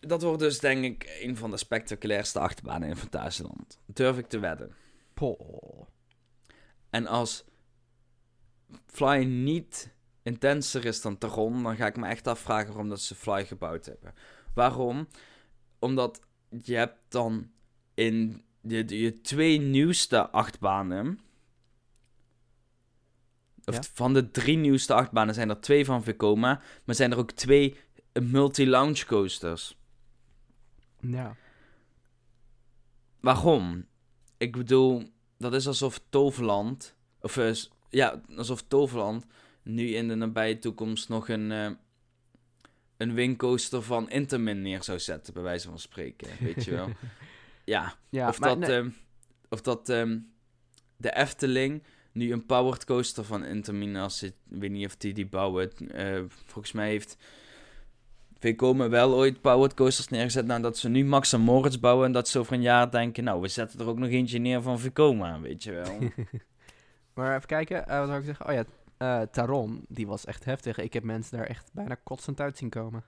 [0.00, 3.78] dat wordt dus denk ik een van de spectaculairste achtbanen in Fantasieland.
[3.86, 4.74] Durf ik te wedden.
[5.14, 5.86] Poh.
[6.90, 7.44] En als
[8.86, 13.14] Fly niet intenser is dan Taron, dan ga ik me echt afvragen waarom dat ze
[13.14, 14.14] Fly gebouwd hebben.
[14.54, 15.08] Waarom?
[15.78, 16.20] Omdat
[16.62, 17.50] je hebt dan
[17.94, 21.20] in je, je twee nieuwste achtbanen.
[23.64, 23.82] Of Ja.
[23.92, 27.76] van de drie nieuwste achtbanen zijn er twee van Vekoma, maar zijn er ook twee
[28.20, 29.78] multi-launch coasters.
[31.00, 31.36] Ja.
[33.20, 33.86] Waarom?
[34.36, 35.02] Ik bedoel,
[35.38, 39.26] dat is alsof Toverland, of eh, s- ja, alsof Toverland
[39.62, 41.70] nu in de nabije toekomst nog een, eh
[42.96, 46.88] een wingcoaster van Intermin neer zou zetten, bij wijze van spreken, weet je wel.
[47.64, 48.88] Ja, ja of, dat, nee, ehm,
[49.48, 50.18] of dat ehm,
[50.96, 51.82] de Efteling
[52.12, 56.22] nu een powered coaster van Intermin, als ik weet niet of die die bouwen, eh,
[56.28, 57.16] volgens mij heeft
[58.38, 62.28] Vekoma wel ooit powered coasters neergezet, nadat ze nu Max en Moritz bouwen en dat
[62.28, 65.40] ze over een jaar denken, nou, we zetten er ook nog eentje neer van Vekoma,
[65.40, 65.98] weet je wel.
[67.16, 68.46] maar even kijken, eh, wat zou ik zeggen?
[68.46, 68.64] Oh ja,
[68.96, 70.78] eh, Taron, die was echt heftig.
[70.78, 73.04] Ik heb mensen daar echt bijna kotsend uit zien komen.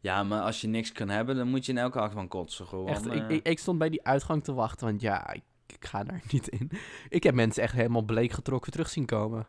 [0.00, 2.88] ja, maar als je niks kan hebben, dan moet je in elke achtbaan kotsen gewoon.
[2.88, 3.16] Echt, eh.
[3.16, 6.22] ik, ik, ik stond bij die uitgang te wachten, want ja, ik, ik ga daar
[6.32, 6.70] niet in.
[7.08, 9.46] Ik heb mensen echt helemaal bleek getrokken terug zien komen.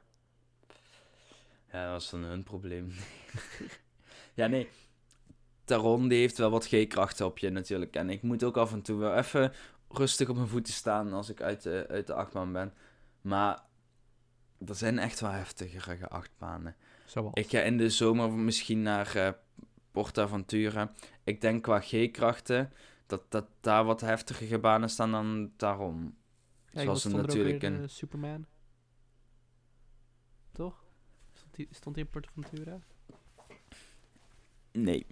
[1.72, 2.92] Ja, dat was dan hun probleem.
[4.34, 4.70] ja, nee.
[5.64, 7.96] Taron, die heeft wel wat G-krachten op je natuurlijk.
[7.96, 9.54] En ik moet ook af en toe wel even
[9.88, 12.74] rustig op mijn voeten staan als ik uit de, uit de achtbaan ben.
[13.28, 13.64] Maar
[14.68, 16.76] er zijn echt wel heftigere achtbanen.
[17.06, 17.34] Zoals.
[17.34, 19.30] Ik ga in de zomer misschien naar eh
[19.92, 20.92] PortAventura.
[21.24, 22.72] Ik denk qua G-krachten
[23.06, 25.52] dat, dat daar wat heftigere banen staan dan.
[25.58, 28.46] Ja, zoals er natuurlijk een- eh, Superman.
[30.52, 30.84] Toch?
[31.34, 32.80] Stond die, stond die in Portaventura?
[34.72, 35.06] Nee.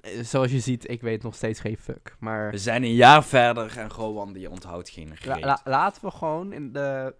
[0.00, 2.16] Eh, Zoals je ziet, ik weet nog steeds geen fuck.
[2.20, 5.44] Maar We zijn een jaar verder en Rowan die onthoudt geen la- reet.
[5.44, 7.14] la- laten we gewoon in de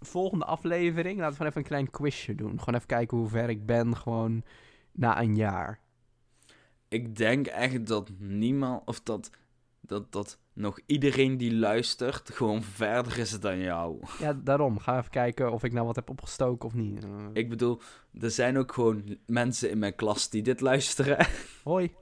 [0.00, 1.18] volgende aflevering...
[1.18, 2.58] Laten we gewoon even een klein quizje doen.
[2.58, 4.42] Gewoon even kijken hoe ver ik ben gewoon
[4.92, 5.80] na een jaar.
[6.88, 9.30] Ik denk echt dat niemand, of dat,
[9.80, 13.98] dat, dat nog iedereen die luistert gewoon verder is dan jou.
[14.20, 14.78] Ja, daarom.
[14.78, 17.06] Ga even kijken of ik nou wat heb opgestoken of niet.
[17.32, 17.80] Ik bedoel,
[18.20, 21.26] er zijn ook gewoon mensen in mijn klas die dit luisteren.
[21.64, 21.94] Hoi.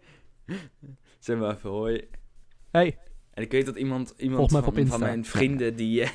[1.19, 2.09] zeg maar even hoi.
[2.71, 2.99] Hey.
[3.31, 6.05] En ik weet dat iemand, iemand van, van mijn vrienden die...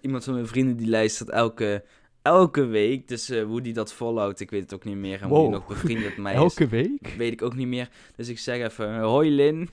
[0.00, 1.84] iemand- van mijn vrienden die luistert elke,
[2.22, 3.08] elke week.
[3.08, 5.22] Dus eh, hoe die dat volhoudt, ik weet het ook niet meer.
[5.22, 7.14] En hoe die nog bevriend met mij is, Elke week?
[7.16, 7.88] weet ik ook niet meer.
[8.16, 9.68] Dus ik zeg even, eh, hoi Lin.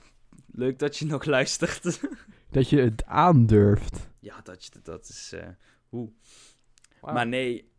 [0.51, 1.99] Leuk dat je nog luistert.
[2.51, 4.09] Dat je het aandurft.
[4.19, 5.31] ja, dat, je, dat is...
[5.33, 5.47] eh,
[5.89, 6.09] hoe.
[7.01, 7.71] Maar nee.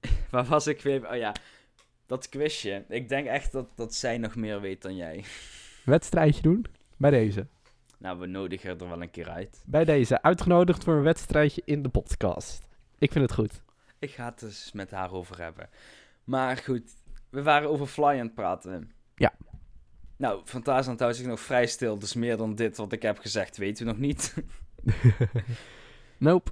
[0.30, 1.10] Waar was ik weer?
[1.10, 1.34] Oh ja,
[2.06, 2.84] dat quizje.
[2.88, 5.24] Ik denk echt dat, dat zij nog meer weet dan jij.
[5.84, 6.64] Wedstrijdje doen?
[6.96, 7.46] Bij deze.
[8.00, 9.62] Nou, we nodigen er wel een keer uit.
[9.66, 10.22] Bij deze.
[10.22, 12.68] Uitgenodigd voor een wedstrijdje in de podcast.
[12.98, 13.62] Ik vind het goed.
[13.98, 15.68] Ik ga het dus met haar over hebben.
[16.24, 16.90] Maar goed,
[17.30, 18.92] we waren over Fly aan het praten.
[19.14, 19.32] Ja.
[20.16, 21.98] Nou, Fantasyland houdt zich nog vrij stil.
[21.98, 24.34] Dus meer dan dit wat ik heb gezegd weten we nog niet.
[26.18, 26.50] Nope.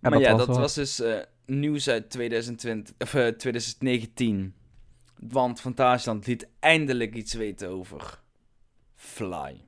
[0.00, 4.54] En maar ja, dat wel- was dus eh, nieuws uit 2020, of, eh, 2019.
[5.18, 8.20] Want Fantasyland liet eindelijk iets weten over
[8.94, 9.64] Fly.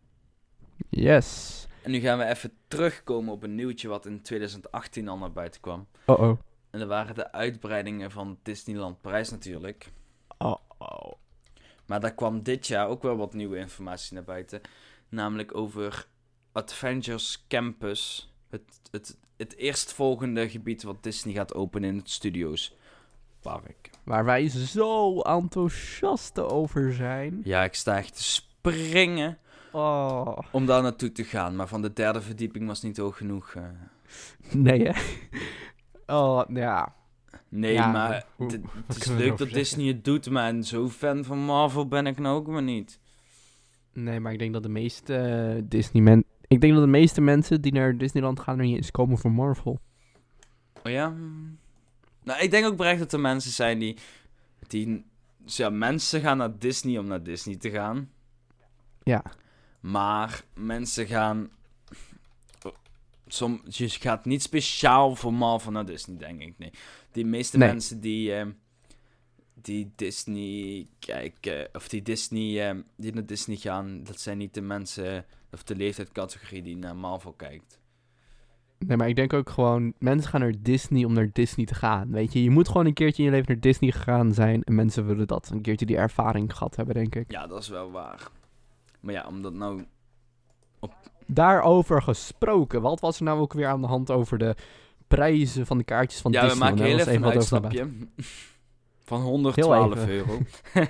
[0.94, 1.66] Yes.
[1.82, 5.60] En nu gaan we even terugkomen op een nieuwtje wat in 2018 al naar buiten
[5.60, 5.86] kwam.
[6.06, 6.38] Oh oh.
[6.70, 9.92] En dat waren de uitbreidingen van Disneyland Parijs natuurlijk.
[10.38, 11.12] Oh oh.
[11.86, 14.60] Maar daar kwam dit jaar ook wel wat nieuwe informatie naar buiten.
[15.08, 16.06] Namelijk over
[16.52, 18.32] Adventures Campus.
[18.50, 22.74] Het, het, het eerstvolgende gebied wat Disney gaat openen in het Studios
[23.40, 23.90] Park.
[24.04, 27.40] Waar wij zo enthousiast over zijn.
[27.44, 29.38] Ja, ik sta echt te springen
[29.74, 30.38] Oh.
[30.50, 31.56] om daar naartoe te gaan.
[31.56, 33.54] Maar van de derde verdieping was niet hoog genoeg.
[33.54, 33.62] eh.
[34.52, 35.00] Nee hè?
[36.06, 36.94] Oh, ja.
[37.48, 38.50] Nee, Ja, maar hoe-
[38.86, 40.30] het- is leuk dat Disney het doet.
[40.30, 42.98] Maar zo fan van Marvel ben ik nou ook maar niet.
[43.92, 47.20] Nee, maar ik denk dat de meeste eh, Disney men Ik denk dat de meeste
[47.20, 49.80] mensen die naar Disneyland gaan er niet eens komen voor Marvel.
[50.82, 51.14] Oh ja?
[52.22, 53.96] Nou, ik denk ook bereikt dat er mensen zijn die...
[54.66, 55.04] die
[55.44, 58.10] ja, mensen gaan naar Disney om naar Disney te gaan.
[59.02, 59.22] Ja.
[59.84, 61.48] Maar mensen gaan...
[63.26, 66.54] Som, je gaat niet speciaal voor Marvel naar Disney, denk ik.
[66.58, 66.70] Nee.
[67.12, 67.68] Die meeste Nee.
[67.68, 68.34] mensen die...
[68.34, 68.46] eh,
[69.54, 71.68] die Disney kijken...
[71.72, 72.70] Of die Disney...
[72.70, 74.04] eh, die naar Disney gaan...
[74.04, 75.24] Dat zijn niet de mensen...
[75.52, 77.80] Of de leeftijdscategorie die naar Marvel kijkt.
[78.78, 82.10] Nee, maar ik denk ook gewoon, mensen gaan naar Disney om naar Disney te gaan.
[82.10, 84.62] Weet je, je moet gewoon een keertje in je leven naar Disney gegaan zijn.
[84.62, 87.30] En mensen willen dat een keertje die ervaring gehad hebben, denk ik.
[87.30, 88.28] Ja, dat is wel waar.
[89.04, 89.84] Maar ja, omdat nou...
[91.26, 94.54] Daarover gesproken, wat was er nou ook weer aan de hand over de
[95.08, 96.64] prijzen van de kaartjes van ja, we Disney?
[96.68, 97.88] maken Want heel even een uitstapje.
[99.04, 100.08] Van 112 even.
[100.08, 100.38] euro.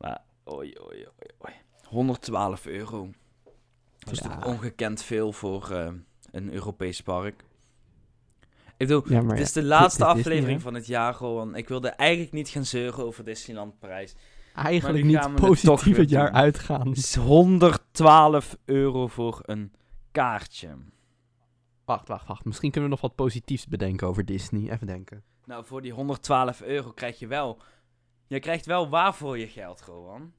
[0.00, 1.06] maar, oei, oei,
[1.44, 1.54] oei.
[1.84, 3.10] 112 euro.
[3.98, 4.28] Dat is Ja.
[4.36, 5.90] toch ongekend veel voor eh,
[6.30, 7.44] een Europees park.
[8.76, 9.02] Ik bedoel.
[9.04, 11.54] Ja, ja, is de laatste Disney, aflevering van het jaar gewoon.
[11.56, 14.14] Ik wilde eigenlijk niet gaan zeuren over Disneyland Parijs.
[14.64, 16.40] Eigenlijk niet positief het jaar doen.
[16.40, 16.92] uitgaan.
[16.92, 19.72] Is 112 euro voor een
[20.12, 20.68] kaartje.
[21.84, 22.44] Wacht, wacht, wacht.
[22.44, 24.70] Misschien kunnen we nog wat positiefs bedenken over Disney.
[24.70, 25.22] Even denken.
[25.44, 27.60] Nou, voor die 112 euro krijg je wel...
[28.26, 30.32] Je krijgt wel waar voor je geld, Rowan.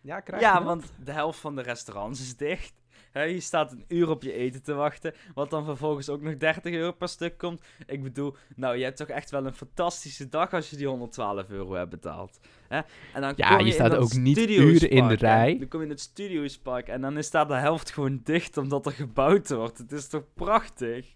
[0.00, 2.72] Ja, Ja, want de helft van de restaurants is dicht.
[3.12, 6.36] Hè, je staat een uur op je eten te wachten, wat dan vervolgens ook nog
[6.36, 7.62] 30 euro per stuk komt.
[7.86, 11.48] Ik bedoel, nou, je hebt toch echt wel een fantastische dag als je die 112
[11.48, 12.40] euro hebt betaald.
[12.68, 12.80] Hè?
[13.14, 15.58] En dan Ja, kom je in staat ook niet uren in de rij.
[15.58, 18.86] Dan kom je in het Studiospark en dan is daar de helft gewoon dicht omdat
[18.86, 19.78] er gebouwd wordt.
[19.78, 21.06] Het is toch prachtig?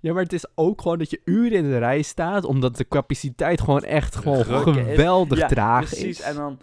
[0.00, 2.88] Ja, maar het is ook gewoon dat je uren in de rij staat, omdat de
[2.88, 4.84] capaciteit gewoon echt gewoon Rukken is.
[4.86, 6.18] geweldig ja, traag precies.
[6.18, 6.20] is.
[6.20, 6.60] En dan,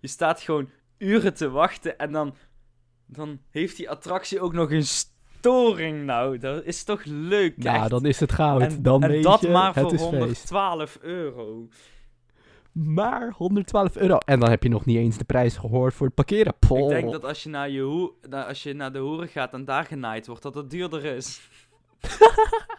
[0.00, 2.34] je staat gewoon uren te wachten en dan,
[3.08, 6.04] dan heeft die attractie ook nog een storing.
[6.04, 7.90] Nou, dat is toch leuk, Ja, echt?
[7.90, 8.60] dan is het goud.
[8.60, 10.10] en, dan en weet dat je, maar voor is feest.
[10.10, 11.68] 112 euro.
[12.72, 14.18] Maar 112 euro.
[14.18, 16.54] En dan heb je nog niet eens de prijs gehoord voor het parkeren.
[16.68, 19.84] Ik denk dat als je, naar je als je naar de hoeren gaat en daar
[19.84, 21.40] genaaid wordt, dat het duurder is.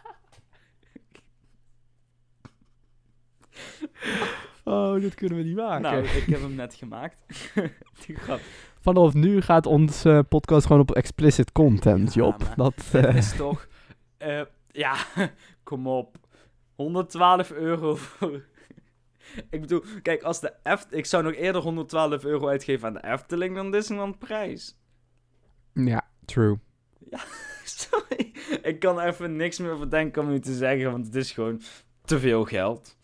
[4.64, 5.82] Oh, dat kunnen we niet maken.
[5.82, 7.16] Nou, ik heb hem net gemaakt.
[8.06, 8.40] Die grap.
[8.80, 12.52] Vanaf nu gaat onze podcast gewoon op explicit content, Job.
[12.56, 13.66] Dat, eh, is toch...
[14.18, 14.96] eh, ja,
[15.62, 16.16] kom op.
[16.74, 18.42] 112 euro voor...
[19.50, 20.86] Ik bedoel, kijk, als de Eft...
[20.90, 24.76] Ik zou nog eerder 112 euro uitgeven aan de Efteling dan Disneyland prijs.
[25.74, 26.58] ja, true.
[27.64, 28.32] Sorry.
[28.62, 31.60] Ik kan even niks meer bedenken om nu te zeggen, want het is gewoon
[32.04, 32.96] te veel geld.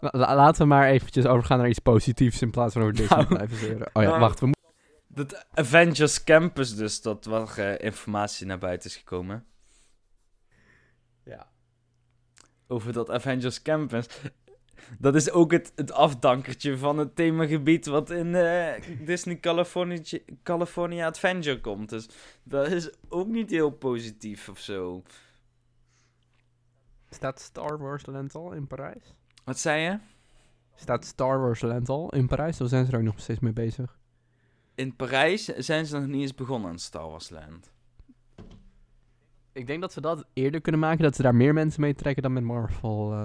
[0.00, 3.18] La- la- laten we maar eventjes overgaan naar iets positiefs in plaats van over Disney
[3.18, 3.34] Nou.
[3.34, 3.86] blijven zeuren.
[3.92, 4.20] Oh ja, Nou.
[4.20, 4.64] wacht, we moeten...
[5.08, 9.44] Dat Avengers Campus dus, dat waar eh, informatie naar buiten is gekomen.
[11.24, 11.48] Ja.
[12.66, 14.06] Over dat Avengers Campus.
[14.98, 20.00] Dat is ook het, het afdankertje van het themagebied wat in eh, Disney California,
[20.42, 21.88] California Adventure komt.
[21.88, 22.08] Dus
[22.42, 25.02] dat is ook niet heel positief of zo.
[27.10, 29.14] Staat Star Wars Land al in Parijs?
[29.46, 29.98] Wat zei je?
[30.74, 32.60] Staat Star Wars Land al in Parijs?
[32.60, 33.98] Of zijn ze er ook nog steeds mee bezig?
[34.74, 37.72] In Parijs zijn ze nog niet eens begonnen aan Star Wars Land.
[39.52, 42.22] Ik denk dat ze dat eerder kunnen maken, dat ze daar meer mensen mee trekken
[42.22, 43.12] dan met Marvel.
[43.12, 43.18] eh.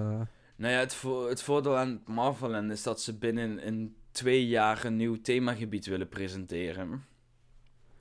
[0.55, 4.47] Nou ja, het, vo- het voordeel aan Marvel Land is dat ze binnen in twee
[4.47, 7.05] jaar een nieuw themagebied willen presenteren.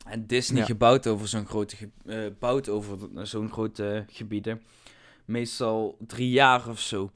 [0.06, 0.66] En Disney Ja.
[0.66, 4.62] gebouwd over zo'n grote eh, bouwt over zo'n grote gebieden.
[5.24, 7.10] Meestal drie jaar of zo.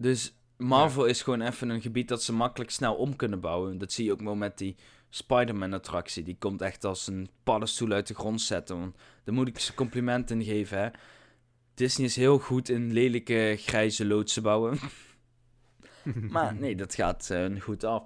[0.00, 3.78] Dus Marvel is gewoon even een gebied dat ze makkelijk snel om kunnen bouwen.
[3.78, 4.76] Dat zie je ook wel met die
[5.08, 6.22] Spider-Man attractie.
[6.22, 8.78] Die komt echt als een paddenstoel uit de grond zetten.
[8.78, 10.88] Want daar moet ik ze complimenten in geven, hè.
[11.74, 14.78] Disney is heel goed in lelijke grijze loodsen bouwen.
[16.34, 18.02] maar nee, dat gaat eh, goed af.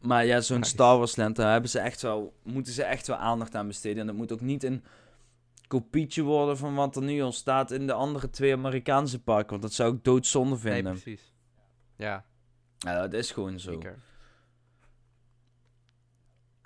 [0.00, 0.70] Maar ja, zo'n Nice.
[0.70, 4.00] Star Wars Land, daar hebben ze echt wel, moeten ze echt wel aandacht aan besteden.
[4.00, 4.84] En dat moet ook niet een
[5.70, 9.50] kopietje worden van wat er nu al staat in de andere twee Amerikaanse parken.
[9.50, 10.92] Want dat zou ik doodzonde Nee, vinden.
[10.92, 11.34] precies.
[11.96, 12.24] Ja,
[12.78, 13.72] ja, dat is gewoon zo.
[13.72, 13.98] zeker.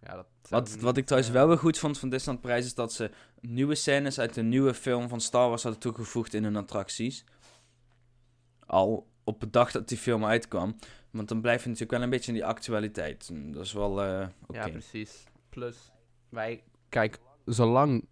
[0.00, 2.64] Ja, dat Wat, niet, wat ik trouwens eh, wel weer goed vond van Disneyland Prijs
[2.64, 6.44] is dat ze nieuwe scènes uit de nieuwe film van Star Wars hadden toegevoegd in
[6.44, 7.24] hun attracties.
[8.66, 10.76] Al op de dag dat die film uitkwam.
[11.11, 13.30] Want dan blijf je natuurlijk wel een beetje in die actualiteit.
[13.52, 14.59] Dat is wel eh, oké.
[14.59, 15.24] Ja, precies.
[15.48, 15.76] Plus,
[16.28, 16.62] wij...
[16.88, 18.05] Kijk, zolang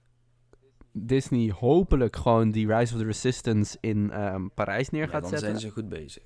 [0.92, 5.30] Disney hopelijk gewoon die Rise of the Resistance in ehm, Parijs neer Ja, gaat dan
[5.30, 5.48] zetten...
[5.48, 6.22] zijn ze goed bezig.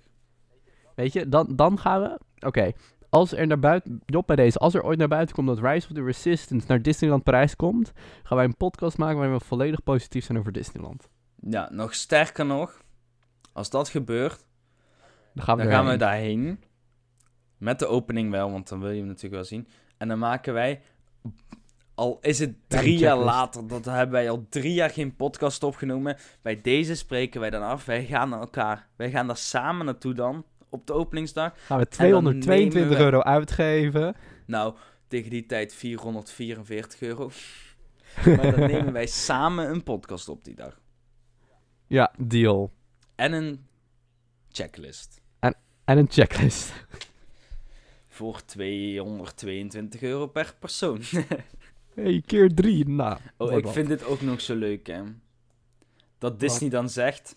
[0.94, 2.18] Weet je, dan, dan gaan we...
[2.46, 2.72] Oké,
[3.08, 4.02] als er naar buiten...
[4.06, 4.58] Job bij deze.
[4.58, 7.92] Als er ooit naar buiten komt dat Rise of the Resistance naar Disneyland Parijs komt...
[8.22, 11.08] gaan wij een podcast maken waarin we volledig positief zijn over Disneyland.
[11.40, 12.84] Ja, nog sterker nog.
[13.52, 14.46] Als dat gebeurt,
[15.34, 16.60] Dan gaan we, dan gaan we daarheen.
[17.58, 19.68] Met de opening wel, want dan wil je hem natuurlijk wel zien.
[19.96, 20.82] En dan maken wij,
[21.96, 26.16] al is het drie jaar later, dat hebben wij al drie jaar geen podcast opgenomen.
[26.42, 27.84] Bij deze spreken wij dan af.
[27.84, 31.52] Wij gaan naar elkaar, wij gaan daar samen naartoe dan, op de openingsdag.
[31.56, 34.16] Gaan we dan 222 nemen we- euro uitgeven.
[34.46, 34.74] Nou,
[35.08, 37.30] tegen die tijd 444 euro.
[38.36, 40.80] maar dan nemen wij samen een podcast op die dag.
[41.86, 42.72] Ja, deal.
[43.14, 43.66] En een
[44.48, 45.20] checklist.
[45.84, 46.72] En een checklist.
[48.08, 51.00] Voor 222 euro per persoon.
[51.96, 52.88] hey, keer drie.
[52.88, 53.72] Nou, Oh, ik wat.
[53.72, 55.02] vind dit ook nog zo leuk, hè.
[56.18, 57.36] Dat Disney dan zegt...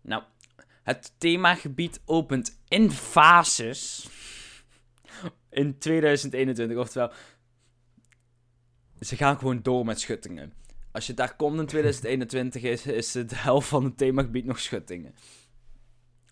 [0.00, 0.22] Nou,
[0.82, 4.08] het themagebied opent in fases
[5.50, 6.76] in 2021.
[6.76, 7.12] Oftewel,
[9.00, 10.52] ze gaan gewoon door met schuttingen.
[10.92, 15.14] Als je daar komt in 2021, is, is de helft van het themagebied nog schuttingen.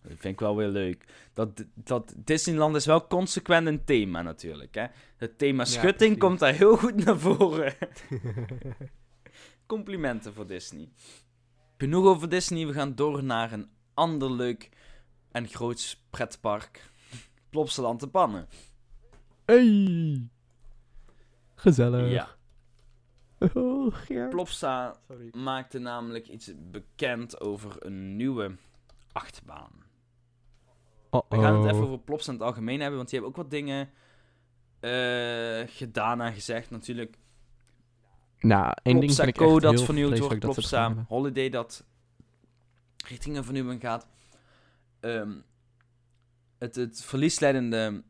[0.09, 1.05] Dat vind ik wel weer leuk.
[1.35, 4.75] Dat, dat Disneyland is wel consequent een thema natuurlijk.
[4.75, 4.87] Hè?
[5.17, 7.75] Het thema schutting komt daar heel goed naar voren.
[9.67, 10.89] Complimenten voor Disney.
[11.77, 14.69] Genoeg over Disney, we gaan door naar een ander leuk
[15.31, 16.91] en groots pretpark.
[17.51, 18.49] Plopsaland te Pannen.
[19.45, 20.29] Hey.
[21.55, 22.11] Gezellig.
[22.11, 22.29] Ja,
[23.39, 23.95] Oh.
[24.31, 25.29] Plopsa Sorry.
[25.33, 28.57] maakte namelijk iets bekend over een nieuwe
[29.13, 29.84] achtbaan.
[31.15, 33.43] Oh, We gaan het even over Plops in het algemeen hebben, want die hebben ook
[33.43, 33.91] wat dingen
[34.81, 36.71] eh, gedaan en gezegd.
[36.71, 37.19] Natuurlijk,
[38.39, 41.05] Nou, één ding vind ik echt Co dat heel vernieuwd wordt, dat Plopsa hebben.
[41.09, 41.85] Holiday dat
[43.07, 44.07] richting een vernieuwing gaat.
[45.01, 45.33] Ehm,
[46.59, 48.03] het, het verliesleidende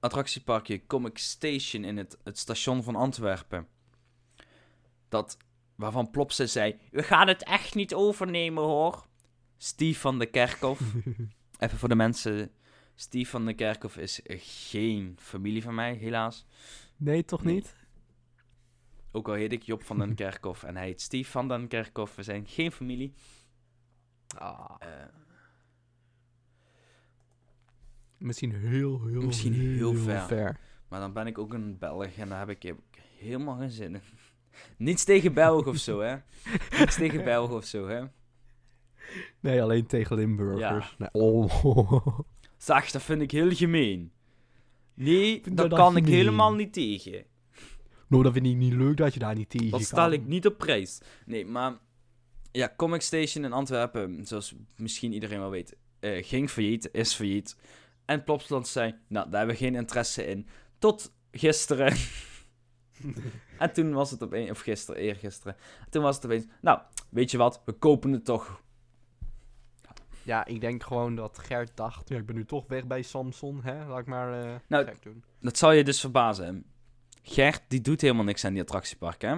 [0.00, 3.66] attractieparkje Comic Station in het, het station van Antwerpen.
[5.08, 5.36] Dat,
[5.74, 9.06] waarvan Plopsa zei, we gaan het echt niet overnemen hoor.
[9.56, 10.80] Steve van de Kerkhof.
[11.58, 12.50] Even voor de mensen.
[12.94, 16.46] Steve van de Kerkhof is geen familie van mij, helaas.
[16.96, 17.54] Nee, toch Nee.
[17.54, 17.74] niet?
[19.12, 22.14] Ook al heet ik Job van den Kerkhof en hij heet Steve van den Kerkhof.
[22.16, 23.12] We zijn geen familie.
[24.38, 24.88] Ah, Eh,
[28.18, 30.20] misschien heel, heel, Misschien heel ver.
[30.26, 30.58] ver.
[30.88, 32.74] maar dan ben ik ook een Belg en daar heb ik he-
[33.18, 34.00] helemaal geen zin in.
[34.86, 36.16] Niets tegen Belg of zo, hè?
[36.78, 38.04] Niets tegen Belg of zo, hè?
[39.40, 40.94] Nee, alleen tegen Limburgers.
[40.98, 41.08] Ja.
[41.12, 41.24] Nee.
[41.24, 42.18] Oh.
[42.66, 44.12] Dat vind ik heel gemeen.
[44.94, 47.24] Nee, dat dat kan ik helemaal niet tegen.
[48.08, 49.88] nou, dat vind ik niet leuk dat je daar niet tegen Dat kan.
[49.88, 51.00] stel ik niet op prijs.
[51.26, 51.78] Nee, maar
[52.52, 57.56] Ja, Comic Station in Antwerpen, zoals misschien iedereen wel weet, eh, ging failliet, is failliet.
[58.04, 60.46] En Plopsland zei, nou, daar hebben we geen interesse in.
[60.78, 61.96] Tot gisteren.
[63.58, 65.56] en toen was het opeens, of gisteren, eergisteren.
[65.90, 66.80] Toen was het opeens, nou,
[67.10, 68.62] weet je wat, we kopen het toch.
[70.26, 73.62] Ja, ik denk gewoon dat Gert dacht, ja, ik ben nu toch weg bij Samson,
[73.62, 73.86] hè?
[73.86, 75.24] Laat ik maar eh Nou, gek doen.
[75.40, 76.64] Dat zal je dus verbazen.
[77.22, 79.36] Gert, die doet helemaal niks aan die attractiepark, hè?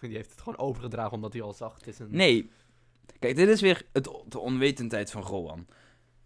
[0.00, 2.08] Die heeft het gewoon overgedragen omdat hij al zag, het is een...
[2.10, 2.50] Nee.
[3.18, 5.66] Kijk, dit is weer het, de onwetendheid van Rowan.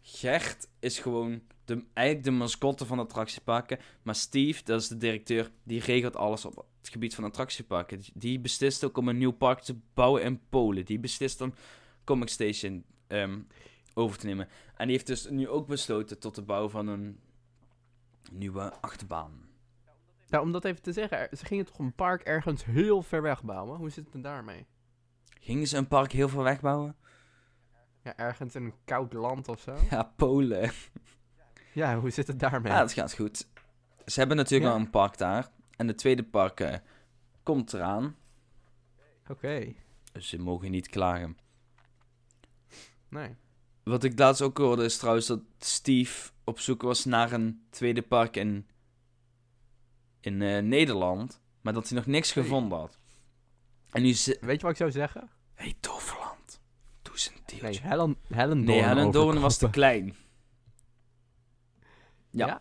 [0.03, 3.79] Gert is gewoon de, eigenlijk de mascotte van de attractieparken.
[4.03, 8.01] Maar Steve, dat is de directeur, die regelt alles op het gebied van attractieparken.
[8.15, 10.85] Die beslist ook om een nieuw park te bouwen in Polen.
[10.85, 11.55] Die beslist om
[12.05, 13.41] Comic Station ehm,
[13.95, 14.49] over te nemen.
[14.77, 17.21] En die heeft dus nu ook besloten tot de bouw van een
[18.33, 19.45] nieuwe achtbaan.
[20.29, 23.43] Nou, om dat even te zeggen, ze gingen toch een park ergens heel ver weg
[23.45, 23.79] bouwen?
[23.79, 24.67] Hoe zit het dan daarmee?
[25.41, 26.97] Gingen ze een park heel veel wegbouwen?
[28.03, 29.77] Ja, ergens in een koud land of zo?
[29.91, 30.71] Ja, Polen.
[31.73, 32.73] Ja, hoe zit het daarmee?
[32.73, 33.49] Ja, dat gaat goed.
[34.07, 34.77] Ze hebben natuurlijk Ja.
[34.77, 35.49] al een park daar.
[35.77, 36.75] En de tweede park eh,
[37.43, 38.17] komt eraan.
[39.29, 39.73] Oké,
[40.13, 41.37] Dus ze mogen niet klagen.
[43.09, 43.35] Nee.
[43.83, 48.03] Wat ik laatst ook hoorde is trouwens dat Steve op zoek was naar een tweede
[48.03, 48.67] park in,
[50.21, 51.41] in eh, Nederland.
[51.61, 52.43] Maar dat hij nog niks Hey.
[52.43, 52.99] gevonden had.
[53.91, 54.09] En nu.
[54.25, 55.31] Weet je wat ik zou zeggen?
[55.55, 56.61] hey, Toverland.
[57.03, 57.81] Doe eens een Nee.
[57.83, 60.15] Helen, Helen Nee, Helen was te klein.
[62.31, 62.47] Ja.
[62.47, 62.61] Ja?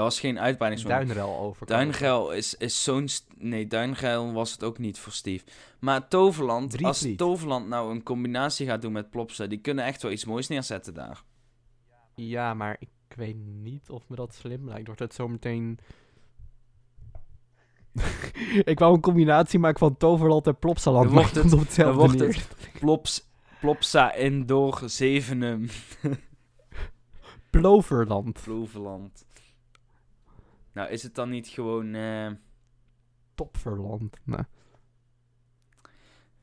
[0.00, 1.06] Dat was geen uitbreidingsmoment.
[1.06, 1.66] Duinrel over.
[1.66, 3.08] Duingeil is, is zo'n...
[3.38, 5.44] Nee, Duingeil was het ook niet voor Steve.
[5.80, 7.06] Maar Toverland, als.
[7.16, 10.94] Toverland nou een combinatie gaat doen met Plopsa, die kunnen echt wel iets moois neerzetten
[10.94, 11.22] daar.
[12.14, 14.86] Ja, maar ik weet niet of me dat slim lijkt.
[14.86, 15.78] Wordt het zo meteen...
[18.72, 21.04] ik wou een combinatie maken van Toverland en Plopsaland.
[21.10, 22.46] Maar wordt het het- op hetzelfde wordt neer.
[22.80, 23.28] Plops,
[23.60, 25.68] Plopsa Indoor Zevenum,
[27.50, 28.40] Ploverland.
[28.44, 29.24] Ploverland.
[30.72, 31.94] Nou, is het dan niet gewoon...
[31.94, 32.30] eh,
[33.34, 34.16] Topverland.
[34.24, 34.44] Nou,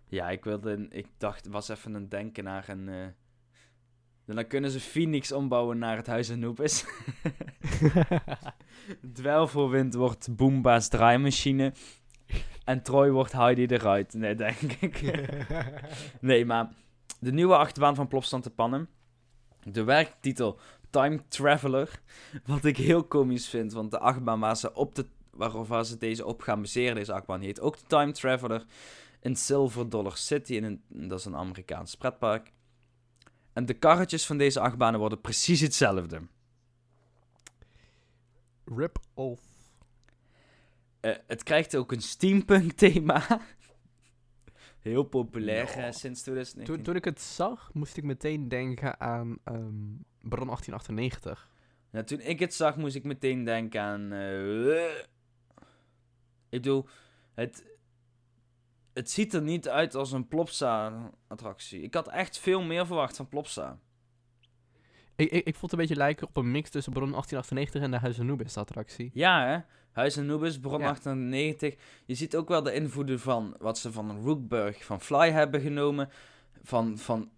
[0.06, 0.88] Ja, ik wilde...
[0.90, 2.90] Ik dacht, was even een denken naar een...
[2.90, 6.86] eh, Dan kunnen ze Phoenix ombouwen naar het Huis Anubis.
[9.14, 11.74] Dwelvelwind wordt Boomba's draaimachine.
[12.64, 14.14] En Troy wordt Heidi eruit.
[14.14, 15.02] Nee, denk ik.
[16.22, 16.70] nee, maar
[17.20, 18.90] de nieuwe achterbaan van Plopstand te pannen.
[19.64, 20.60] De werktitel
[20.90, 22.02] Time Traveler.
[22.46, 25.98] Wat ik heel komisch vind, want de achtbaan waar ze, op de, waarop waar ze
[25.98, 28.66] deze op gaan baseren, deze achtbaan, heet ook de Time Traveler.
[29.22, 32.52] In Silver Dollar City, in een, dat is een Amerikaans pretpark.
[33.54, 36.22] En de karretjes van deze achtbanen worden precies hetzelfde.
[38.66, 39.42] Rip-off.
[41.00, 43.26] Eh, het krijgt ook een steampunk thema.
[44.88, 45.86] Heel populair Ja.
[45.86, 46.76] eh, sinds 2019.
[46.76, 49.86] Toen, toen ik het zag, moest ik meteen denken aan ehm
[50.22, 51.50] Bron 1898.
[51.92, 54.12] Ja, toen ik het zag, moest ik meteen denken aan.
[54.12, 54.96] eh,
[56.50, 56.88] ik bedoel,
[57.34, 57.64] het,
[58.94, 61.82] het ziet er niet uit als een Plopsa-attractie.
[61.82, 63.80] Ik had echt veel meer verwacht van Plopsa.
[65.16, 67.92] Ik, ik, ik vond het een beetje lijken op een mix tussen Bron 1898 en
[67.92, 69.10] de Huis Anubis attractie.
[69.14, 69.60] Ja, hè?
[69.98, 70.90] Huis Anubis, Bron Ja.
[70.90, 71.76] 98.
[72.06, 76.10] Je ziet ook wel de invloeden van wat ze van Rookburg, van Fly hebben genomen.
[76.64, 77.30] Van, van,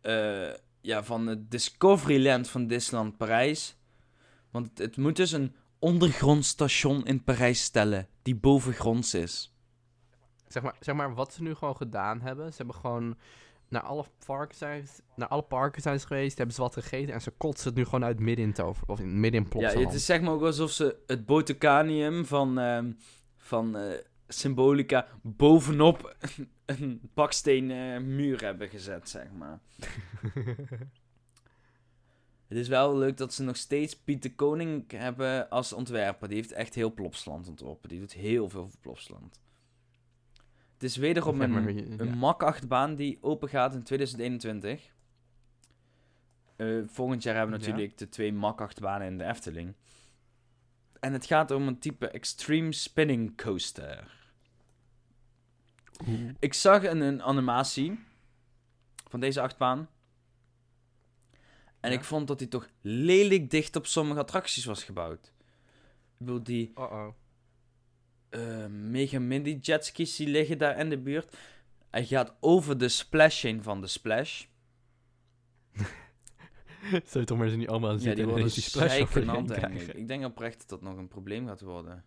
[0.00, 3.76] eh, ja, van het Discoveryland van Disneyland Parijs.
[4.50, 9.54] Want het, het moet dus een ondergrondstation in Parijs stellen, die bovengronds is.
[10.46, 12.50] Zeg maar, zeg maar wat ze nu gewoon gedaan hebben.
[12.50, 13.16] Ze hebben gewoon
[13.72, 17.20] naar alle parken zijn, naar alle parken zijn ze geweest, hebben ze wat gegeten en
[17.20, 19.92] ze kotsen het nu gewoon uit midden in Tover, of in, midden in Ja, het
[19.92, 22.92] is zeg maar ook alsof ze het Boticanium van, ehm,
[23.36, 23.98] van eh,
[24.28, 26.16] Symbolica bovenop
[26.66, 29.60] een baksteen eh, muur hebben gezet, zeg maar.
[32.52, 36.28] Het is wel leuk dat ze nog steeds Piet de Koning hebben als ontwerper.
[36.28, 37.88] Die heeft echt heel Plopsland ontworpen.
[37.88, 39.40] Die doet heel veel voor Plopsland.
[40.82, 42.14] Het is wederom een, je- een ja.
[42.14, 44.90] mak-achtbaan die open gaat in 2021.
[46.56, 47.68] Eh, volgend jaar hebben we Ja.
[47.70, 49.74] natuurlijk de twee mak-achtbanen in de Efteling.
[51.00, 54.30] En het gaat om een type Extreme Spinning Coaster.
[56.08, 56.30] Oeh.
[56.38, 57.98] Ik zag een, een animatie
[59.08, 59.88] van deze achtbaan.
[61.80, 61.96] En Ja?
[61.98, 65.26] ik vond dat hij toch lelijk dicht op sommige attracties was gebouwd.
[66.18, 67.08] Ik bedoel, die Uh-oh.
[68.32, 71.36] Eh, Mega Mini jetskis die liggen daar in de buurt.
[71.90, 74.44] Hij gaat over de splash heen van de splash.
[76.90, 79.06] Zou je toch maar ze niet allemaal Ja, zitten die en worden die splash ik.
[79.46, 79.98] krijgen.
[79.98, 82.04] Ik denk oprecht dat dat nog een probleem gaat worden.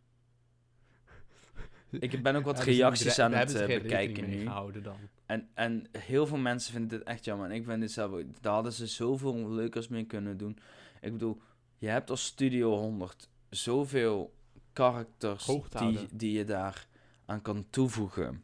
[2.00, 4.42] ik ben ook wat reacties aan het ze eh, bekijken nu.
[4.42, 4.98] gehouden dan.
[5.26, 7.50] En, en heel veel mensen vinden dit echt jammer.
[7.50, 8.42] En ik vind dit zelf ook.
[8.42, 10.58] Daar hadden ze zoveel leukers mee kunnen doen.
[11.02, 11.42] Ik bedoel,
[11.78, 14.35] je hebt als Studio 100 zoveel
[14.76, 15.46] karakters
[15.78, 16.88] die, die je daar
[17.26, 18.44] aan kan toevoegen.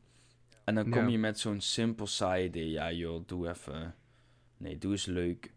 [0.64, 1.08] En dan kom Ja.
[1.08, 2.70] je met zo'n simpel saai idee.
[2.70, 3.96] Ja joh, doe even...
[4.58, 5.52] Nee, doe eens leuk.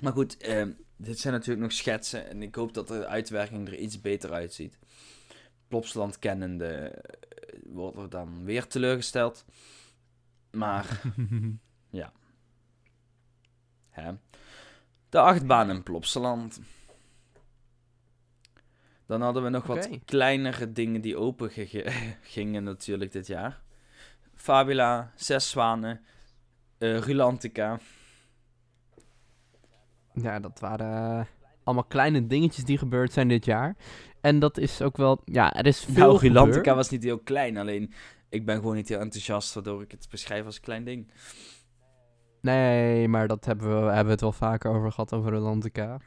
[0.00, 2.28] Maar goed, ehm, dit zijn natuurlijk nog schetsen.
[2.28, 4.78] En ik hoop dat de uitwerking er iets beter uitziet.
[5.68, 9.44] Plopsland kennende eh, wordt er dan weer teleurgesteld.
[10.50, 11.02] Maar,
[13.90, 14.12] hè.
[15.08, 16.60] De achtbaan in Plopsaland.
[19.06, 21.50] Dan hadden we nog wat kleinere dingen die open
[22.34, 23.62] gingen natuurlijk dit jaar.
[24.34, 26.00] Fabula, Zes Zwanen,
[26.78, 27.78] eh, Rulantica.
[30.12, 31.26] Ja, dat waren eh,
[31.64, 33.76] allemaal kleine dingetjes die gebeurd zijn dit jaar.
[34.20, 35.20] En dat is ook wel...
[35.24, 36.76] Ja, er is veel Nou, Rulantica gebeurd.
[36.76, 37.92] was niet heel klein, alleen
[38.28, 41.10] ik ben gewoon niet heel enthousiast waardoor ik het beschrijf als een klein ding.
[42.40, 46.00] Nee, maar dat hebben we, hebben we het wel vaker over gehad, over Rolantica.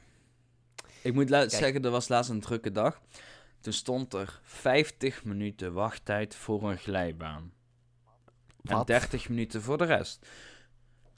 [1.02, 3.02] Ik moet zeggen, er was laatst een drukke dag.
[3.60, 7.52] Toen stond er 50 minuten wachttijd voor een glijbaan.
[8.64, 8.88] En Wat?
[8.88, 10.28] 30 minuten voor de rest.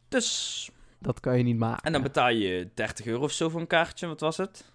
[0.08, 0.70] Dus,
[1.00, 1.84] Dat kan je niet maken.
[1.84, 4.72] en dan betaal je 30 euro of zo voor een kaartje, wat was het?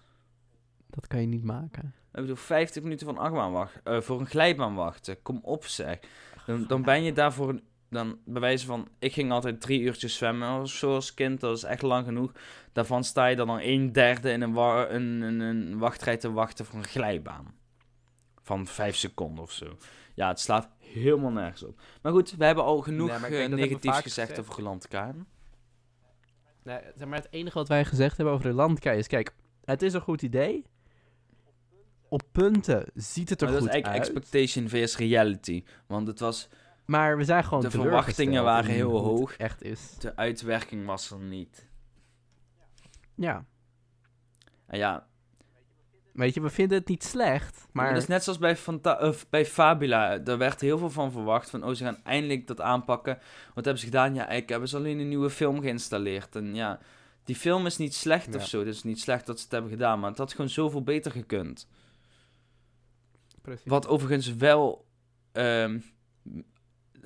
[0.87, 1.93] Dat kan je niet maken.
[2.13, 5.21] Ik bedoel, 50 minuten voor een, achtbaan wacht, eh, voor een glijbaan wachten.
[5.21, 5.99] Kom op zeg.
[6.45, 7.63] Dan, dan ben je daarvoor, een-
[7.95, 11.39] dan bij wijze van, ik ging altijd drie uurtjes zwemmen of zo als kind.
[11.39, 12.31] Dat is echt lang genoeg.
[12.73, 16.31] Daarvan sta je dan al een derde in een, wa- een, een, een wachtrij te
[16.31, 17.53] wachten voor een glijbaan.
[18.41, 19.77] Van vijf seconden of zo.
[20.15, 21.79] Ja, het slaat helemaal nergens op.
[22.01, 24.39] Maar goed, we hebben al genoeg Nee, eh, dat negatiefs gezegd gezegd.
[24.39, 25.27] over Gelandkaarten.
[26.63, 29.07] Nee, zeg maar het enige wat wij gezegd hebben over Rolantica is...
[29.07, 29.31] Kijk,
[29.65, 30.65] het is een goed idee.
[32.09, 34.15] Op punten ziet het er Maar dat goed is eigenlijk uit.
[34.17, 35.63] expectation vs reality.
[35.87, 36.49] Want het was,
[36.85, 39.35] Maar we zijn gewoon De verwachtingen waren heel hoog.
[39.37, 39.95] echt is.
[39.99, 41.67] de uitwerking was er niet.
[43.15, 43.45] Ja.
[44.65, 45.07] En ja,
[46.13, 50.17] Weet je, we vinden het niet slecht, Maar is net zoals bij, Fanta bij Fabula.
[50.17, 51.49] Daar werd heel veel van verwacht.
[51.49, 53.17] Van, oh, ze gaan eindelijk dat aanpakken.
[53.53, 54.13] Wat hebben ze gedaan?
[54.13, 56.35] Ja, eigenlijk hebben ze alleen een nieuwe film geïnstalleerd.
[56.35, 56.79] En ja,
[57.23, 58.35] die film is niet slecht Ja.
[58.39, 58.61] of zo.
[58.61, 59.99] Is niet slecht dat ze het hebben gedaan.
[59.99, 61.67] Maar het had gewoon zoveel beter gekund.
[63.41, 63.65] Precies.
[63.65, 64.85] Wat overigens wel,
[65.31, 65.79] ehm,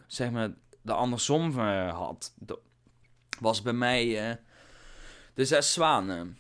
[0.10, 0.52] zeg maar,
[0.82, 2.34] de andersom eh, had.
[2.38, 2.60] de-
[3.40, 4.36] was bij mij eh,
[5.34, 6.38] de Zes Zwanen.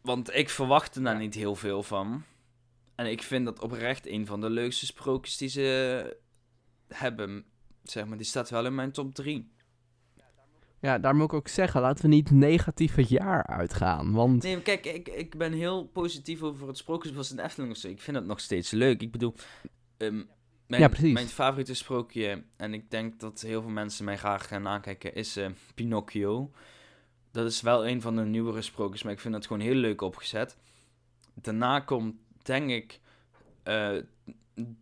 [0.00, 2.22] Want ik verwachtte daar niet heel veel van.
[2.94, 6.18] En ik vind dat oprecht een van de leukste sprookjes die ze
[6.88, 7.44] hebben.
[7.82, 9.50] Zeg maar, die staat wel in mijn top 3.
[10.80, 14.12] Ja, daar moet ik ook zeggen, laten we niet negatief het jaar uitgaan.
[14.12, 17.78] Want Nee, kijk, ik, ik ben heel positief over het Sprookjesbos in de Efteling of
[17.78, 17.88] zo.
[17.88, 19.02] Ik vind het nog steeds leuk.
[19.02, 19.34] Ik bedoel,
[19.96, 20.22] ehm,
[20.66, 21.12] mijn, Ja, precies.
[21.12, 25.36] mijn favoriete sprookje, en ik denk dat heel veel mensen mij graag gaan aankijken, is
[25.36, 26.50] eh, Pinocchio.
[27.30, 30.00] Dat is wel een van de nieuwere sprookjes, maar ik vind het gewoon heel leuk
[30.00, 30.56] opgezet.
[31.34, 33.00] Daarna komt, denk ik,
[33.62, 33.96] eh,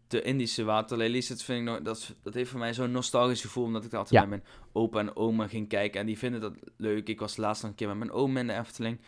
[0.09, 1.29] de Indische waterlelies.
[1.29, 4.23] Dat, vind ik nog, dat, dat heeft voor mij zo'n nostalgisch gevoel, omdat ik altijd
[4.23, 4.29] Ja.
[4.29, 6.01] met mijn opa en oma ging kijken.
[6.01, 7.09] En die vinden dat leuk.
[7.09, 9.01] Ik was laatst nog een keer met mijn oom in de Efteling.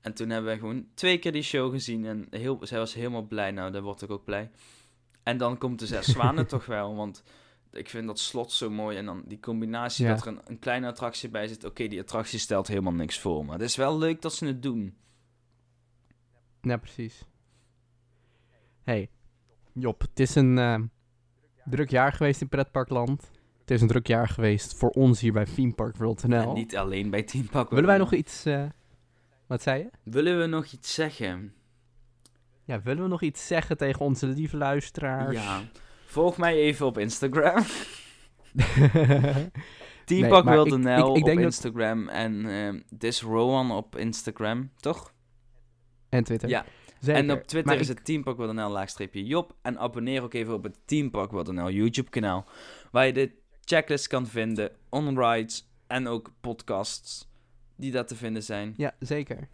[0.00, 2.06] En toen hebben we gewoon twee keer die show gezien.
[2.06, 3.50] En heel, zij was helemaal blij.
[3.50, 4.50] Nou, daar word ik ook blij.
[5.28, 6.94] En dan komt de Zes Zwanen toch wel.
[6.96, 7.22] Want
[7.72, 8.96] ik vind dat slot zo mooi.
[8.96, 10.14] En dan die combinatie Ja.
[10.14, 11.64] dat er een, een kleine attractie bij zit.
[11.64, 13.44] Oké, die attractie stelt helemaal niks voor.
[13.44, 14.96] Maar het is wel leuk dat ze het doen.
[16.60, 17.24] Ja, precies.
[18.82, 19.10] hey,
[19.72, 20.80] Job, het is een eh,
[21.64, 23.30] druk jaar geweest in Pretparkland.
[23.60, 26.52] Het is een druk jaar geweest voor ons hier bij Theme Park World En NL.
[26.52, 27.70] niet alleen bij Team Park.
[27.70, 28.44] Willen wij nog iets...
[28.44, 28.64] eh,
[29.46, 29.90] wat zei je?
[30.02, 31.52] Willen we nog iets zeggen?
[32.68, 35.34] Ja, willen we nog iets zeggen tegen onze lieve luisteraars?
[35.36, 35.60] Ja.
[36.06, 37.64] Volg mij even op Instagram.
[40.78, 42.08] Nee, ik- ik op dat- Instagram.
[42.08, 45.12] En ehm This Rowan op Instagram, toch?
[46.08, 46.48] en Twitter.
[46.48, 46.64] Ja.
[47.00, 47.22] Zeker.
[47.22, 49.54] En op Twitter Maar is ik- het Teampak Wilde Nel laagstreepje Job.
[49.62, 52.46] En abonneer ook even op het Teampak Wilde Nel YouTube kanaal.
[52.90, 53.32] Waar je de
[53.64, 57.28] checklist kan vinden, on-rides en ook podcasts
[57.76, 58.74] die daar te vinden zijn.
[58.76, 59.48] Ja, zeker.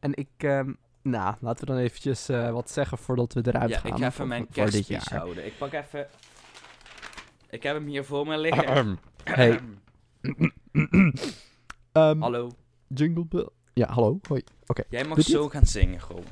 [0.00, 0.28] En ik...
[0.36, 0.72] ehm,
[1.02, 3.90] nou, laten we dan eventjes eh, wat zeggen voordat we eruit Ja, gaan.
[3.92, 5.06] ik ga even mijn jaar.
[5.14, 5.46] houden.
[5.46, 6.06] Ik pak even...
[7.50, 8.98] Ik heb hem hier voor me liggen.
[9.24, 9.60] Hey.
[11.92, 12.50] Ehm, Hallo.
[12.88, 13.48] Jingle bell.
[13.74, 14.18] Ja, hallo.
[14.28, 14.42] Hoi.
[14.66, 14.82] Oké.
[14.88, 16.24] Jij mag Doet zo gaan zingen, gewoon.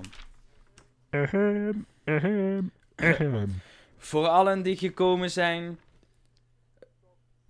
[1.11, 3.61] Ahem, ahem, ahem.
[3.97, 5.63] Voor allen die gekomen zijn.
[5.63, 5.77] Nee,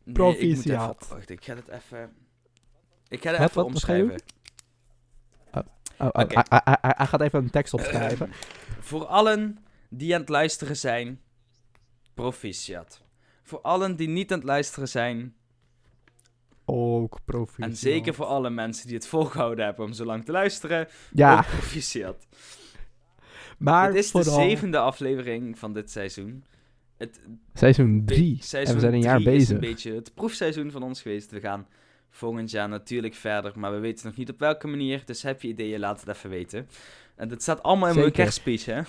[0.01, 1.03] ik moet Proficiat.
[1.03, 2.13] even- Wacht, ik ga het even.
[3.09, 4.23] Ik ga het even wat, wat omschrijven.
[6.01, 8.31] Oh, oh, hij, hij- hij- hij gaat even een tekst opschrijven.
[8.81, 11.21] Voor allen die aan het luisteren zijn,
[12.15, 13.03] proficiat.
[13.43, 15.35] Voor allen die niet aan het luisteren zijn,
[16.65, 17.69] Ook proficiat.
[17.71, 21.37] en zeker voor alle mensen die het volgehouden hebben om zo lang te luisteren, Ja,
[21.37, 22.27] ook proficiat.
[23.59, 26.45] maar Dit is de zevende aflevering van dit seizoen.
[26.97, 27.21] Het
[27.55, 28.37] seizoen be- 3.
[28.43, 29.55] seizoen En we zijn een jaar drie is bezig.
[29.55, 31.31] een beetje het proefseizoen van ons geweest.
[31.31, 31.67] We gaan
[32.11, 35.03] volgend jaar natuurlijk verder, maar we weten nog niet op welke manier.
[35.05, 36.69] Dus heb je ideeën, laat het even weten.
[37.17, 38.83] En dat staat allemaal in mijn kerstspeech, hè.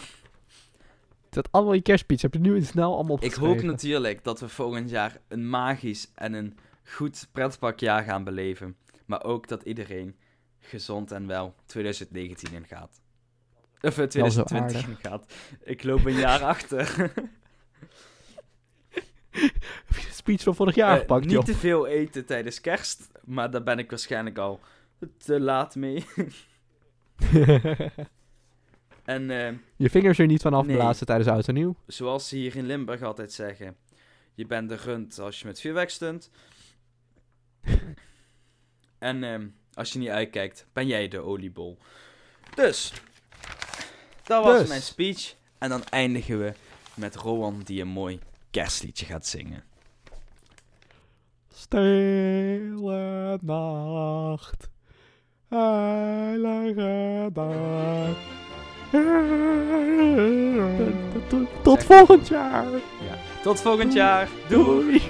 [1.30, 2.22] Dat allemaal je kerstspeech.
[2.22, 3.54] Heb je nu snel allemaal Ik opgeschreven?
[3.54, 8.76] hoop natuurlijk dat we volgend jaar een magisch en een goed pretparkjaar gaan beleven.
[9.06, 10.16] Maar ook dat iedereen
[10.60, 13.02] gezond en wel 2019 in gaat.
[13.82, 14.88] Of eh, 2020 aardig.
[14.88, 15.34] in gaat.
[15.64, 17.12] Ik loop een jaar achter.
[20.22, 21.44] Speech van vorig jaar Eh, gepakt, niet joh?
[21.44, 24.60] te veel eten tijdens kerst, maar daar ben ik waarschijnlijk al
[25.18, 26.06] te laat mee.
[29.06, 30.60] En eh, je vingers er niet van Nee.
[30.62, 31.76] afblazen tijdens oud en nieuw.
[31.88, 33.76] zoals ze hier in Limburg altijd zeggen,
[34.34, 36.30] je bent de rund als je met vuurwerk stunt.
[39.00, 39.40] en eh,
[39.74, 41.78] als je niet uitkijkt, ben jij de oliebol.
[42.56, 42.94] Dus,
[44.24, 44.68] dat was Dus.
[44.68, 45.36] mijn speech.
[45.58, 46.54] En dan eindigen we
[46.94, 48.20] met Rowan die een mooi
[48.52, 49.64] kerstliedje gaat zingen.
[51.72, 54.70] Stille nacht,
[55.50, 58.16] heilige dag.
[61.62, 62.66] Tot volgend jaar.
[63.44, 64.28] Tot volgend jaar.
[64.48, 65.02] Doei.